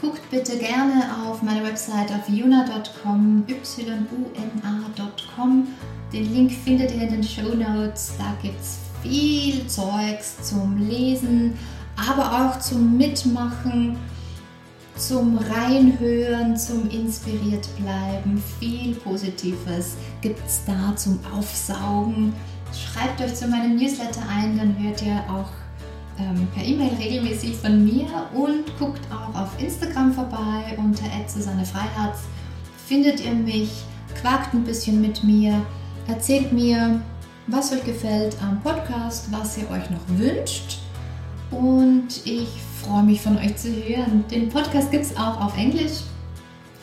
guckt 0.00 0.22
bitte 0.30 0.56
gerne 0.56 1.04
auf 1.26 1.42
meine 1.42 1.62
Website 1.64 2.10
auf 2.12 2.28
yuna.com, 2.28 3.44
yuna.com 4.26 5.68
Den 6.12 6.34
Link 6.34 6.52
findet 6.52 6.94
ihr 6.94 7.02
in 7.02 7.10
den 7.10 7.24
Show 7.24 7.54
Notes. 7.54 8.12
Da 8.18 8.36
gibt 8.40 8.60
es 8.60 8.85
viel 9.08 9.66
Zeugs 9.66 10.36
zum 10.42 10.88
Lesen, 10.88 11.54
aber 11.96 12.50
auch 12.50 12.58
zum 12.58 12.96
Mitmachen, 12.96 13.96
zum 14.96 15.38
Reinhören, 15.38 16.56
zum 16.56 16.88
inspiriert 16.90 17.68
bleiben. 17.76 18.42
Viel 18.58 18.94
Positives 18.94 19.96
gibt 20.22 20.44
es 20.46 20.62
da 20.66 20.94
zum 20.96 21.18
Aufsaugen. 21.36 22.32
Schreibt 22.72 23.20
euch 23.20 23.34
zu 23.34 23.46
meinem 23.46 23.76
Newsletter 23.76 24.22
ein, 24.28 24.58
dann 24.58 24.76
hört 24.82 25.02
ihr 25.02 25.22
auch 25.30 25.50
ähm, 26.18 26.48
per 26.54 26.64
E-Mail 26.64 26.94
regelmäßig 26.98 27.56
von 27.56 27.84
mir 27.84 28.06
und 28.34 28.64
guckt 28.78 29.02
auch 29.10 29.38
auf 29.38 29.50
Instagram 29.58 30.12
vorbei 30.12 30.76
unter 30.78 31.04
Freiherz. 31.04 32.20
Findet 32.86 33.24
ihr 33.24 33.32
mich, 33.32 33.70
quakt 34.20 34.54
ein 34.54 34.64
bisschen 34.64 35.00
mit 35.00 35.22
mir, 35.22 35.60
erzählt 36.08 36.52
mir, 36.52 37.00
was 37.46 37.72
euch 37.72 37.84
gefällt 37.84 38.36
am 38.42 38.60
Podcast, 38.60 39.30
was 39.30 39.56
ihr 39.58 39.70
euch 39.70 39.88
noch 39.90 40.00
wünscht. 40.08 40.78
Und 41.50 42.08
ich 42.24 42.48
freue 42.82 43.04
mich 43.04 43.20
von 43.20 43.36
euch 43.38 43.56
zu 43.56 43.68
hören. 43.68 44.24
Den 44.30 44.48
Podcast 44.48 44.90
gibt 44.90 45.04
es 45.04 45.16
auch 45.16 45.40
auf 45.40 45.56
Englisch, 45.56 46.02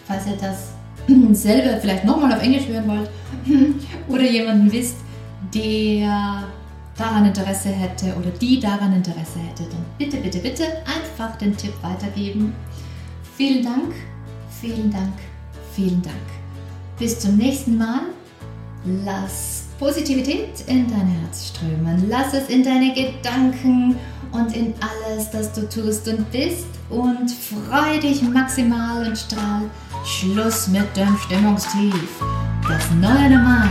falls 0.07 0.25
ihr 0.25 0.37
das 0.37 0.69
selber 1.31 1.79
vielleicht 1.81 2.05
nochmal 2.05 2.33
auf 2.33 2.41
Englisch 2.41 2.67
hören 2.67 2.87
wollt 2.87 3.09
oder 4.07 4.23
jemanden 4.23 4.71
wisst, 4.71 4.97
der 5.53 6.43
daran 6.97 7.25
Interesse 7.25 7.69
hätte 7.69 8.15
oder 8.15 8.29
die 8.29 8.59
daran 8.59 8.93
Interesse 8.93 9.39
hätte, 9.39 9.63
dann 9.63 9.83
bitte, 9.97 10.17
bitte, 10.17 10.39
bitte 10.39 10.63
einfach 10.85 11.35
den 11.37 11.57
Tipp 11.57 11.73
weitergeben. 11.81 12.53
Vielen 13.35 13.63
Dank, 13.63 13.93
vielen 14.61 14.91
Dank, 14.91 15.13
vielen 15.73 16.01
Dank. 16.01 16.15
Bis 16.97 17.19
zum 17.19 17.35
nächsten 17.35 17.77
Mal. 17.77 18.01
Lass 19.05 19.63
Positivität 19.83 20.63
in 20.67 20.87
dein 20.89 21.07
Herz 21.07 21.49
strömen. 21.49 22.05
Lass 22.07 22.33
es 22.33 22.47
in 22.47 22.63
deine 22.63 22.93
Gedanken 22.93 23.97
und 24.31 24.55
in 24.55 24.73
alles, 24.79 25.29
das 25.29 25.51
du 25.51 25.67
tust 25.67 26.07
und 26.07 26.31
bist 26.31 26.67
und 26.89 27.29
freu 27.29 27.99
dich 27.99 28.21
maximal 28.21 29.05
und 29.05 29.17
strahl. 29.17 29.63
Schluss 30.05 30.69
mit 30.69 30.95
dem 30.95 31.17
Stimmungstief. 31.17 32.23
Das 32.65 32.91
neue 32.91 33.29
Normal 33.29 33.67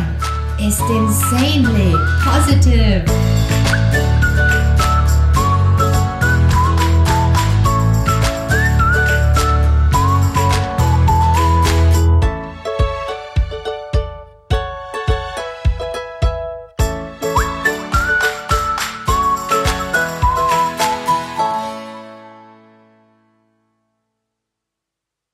ist 0.58 0.80
insanely 0.80 1.96
positive. 2.22 3.31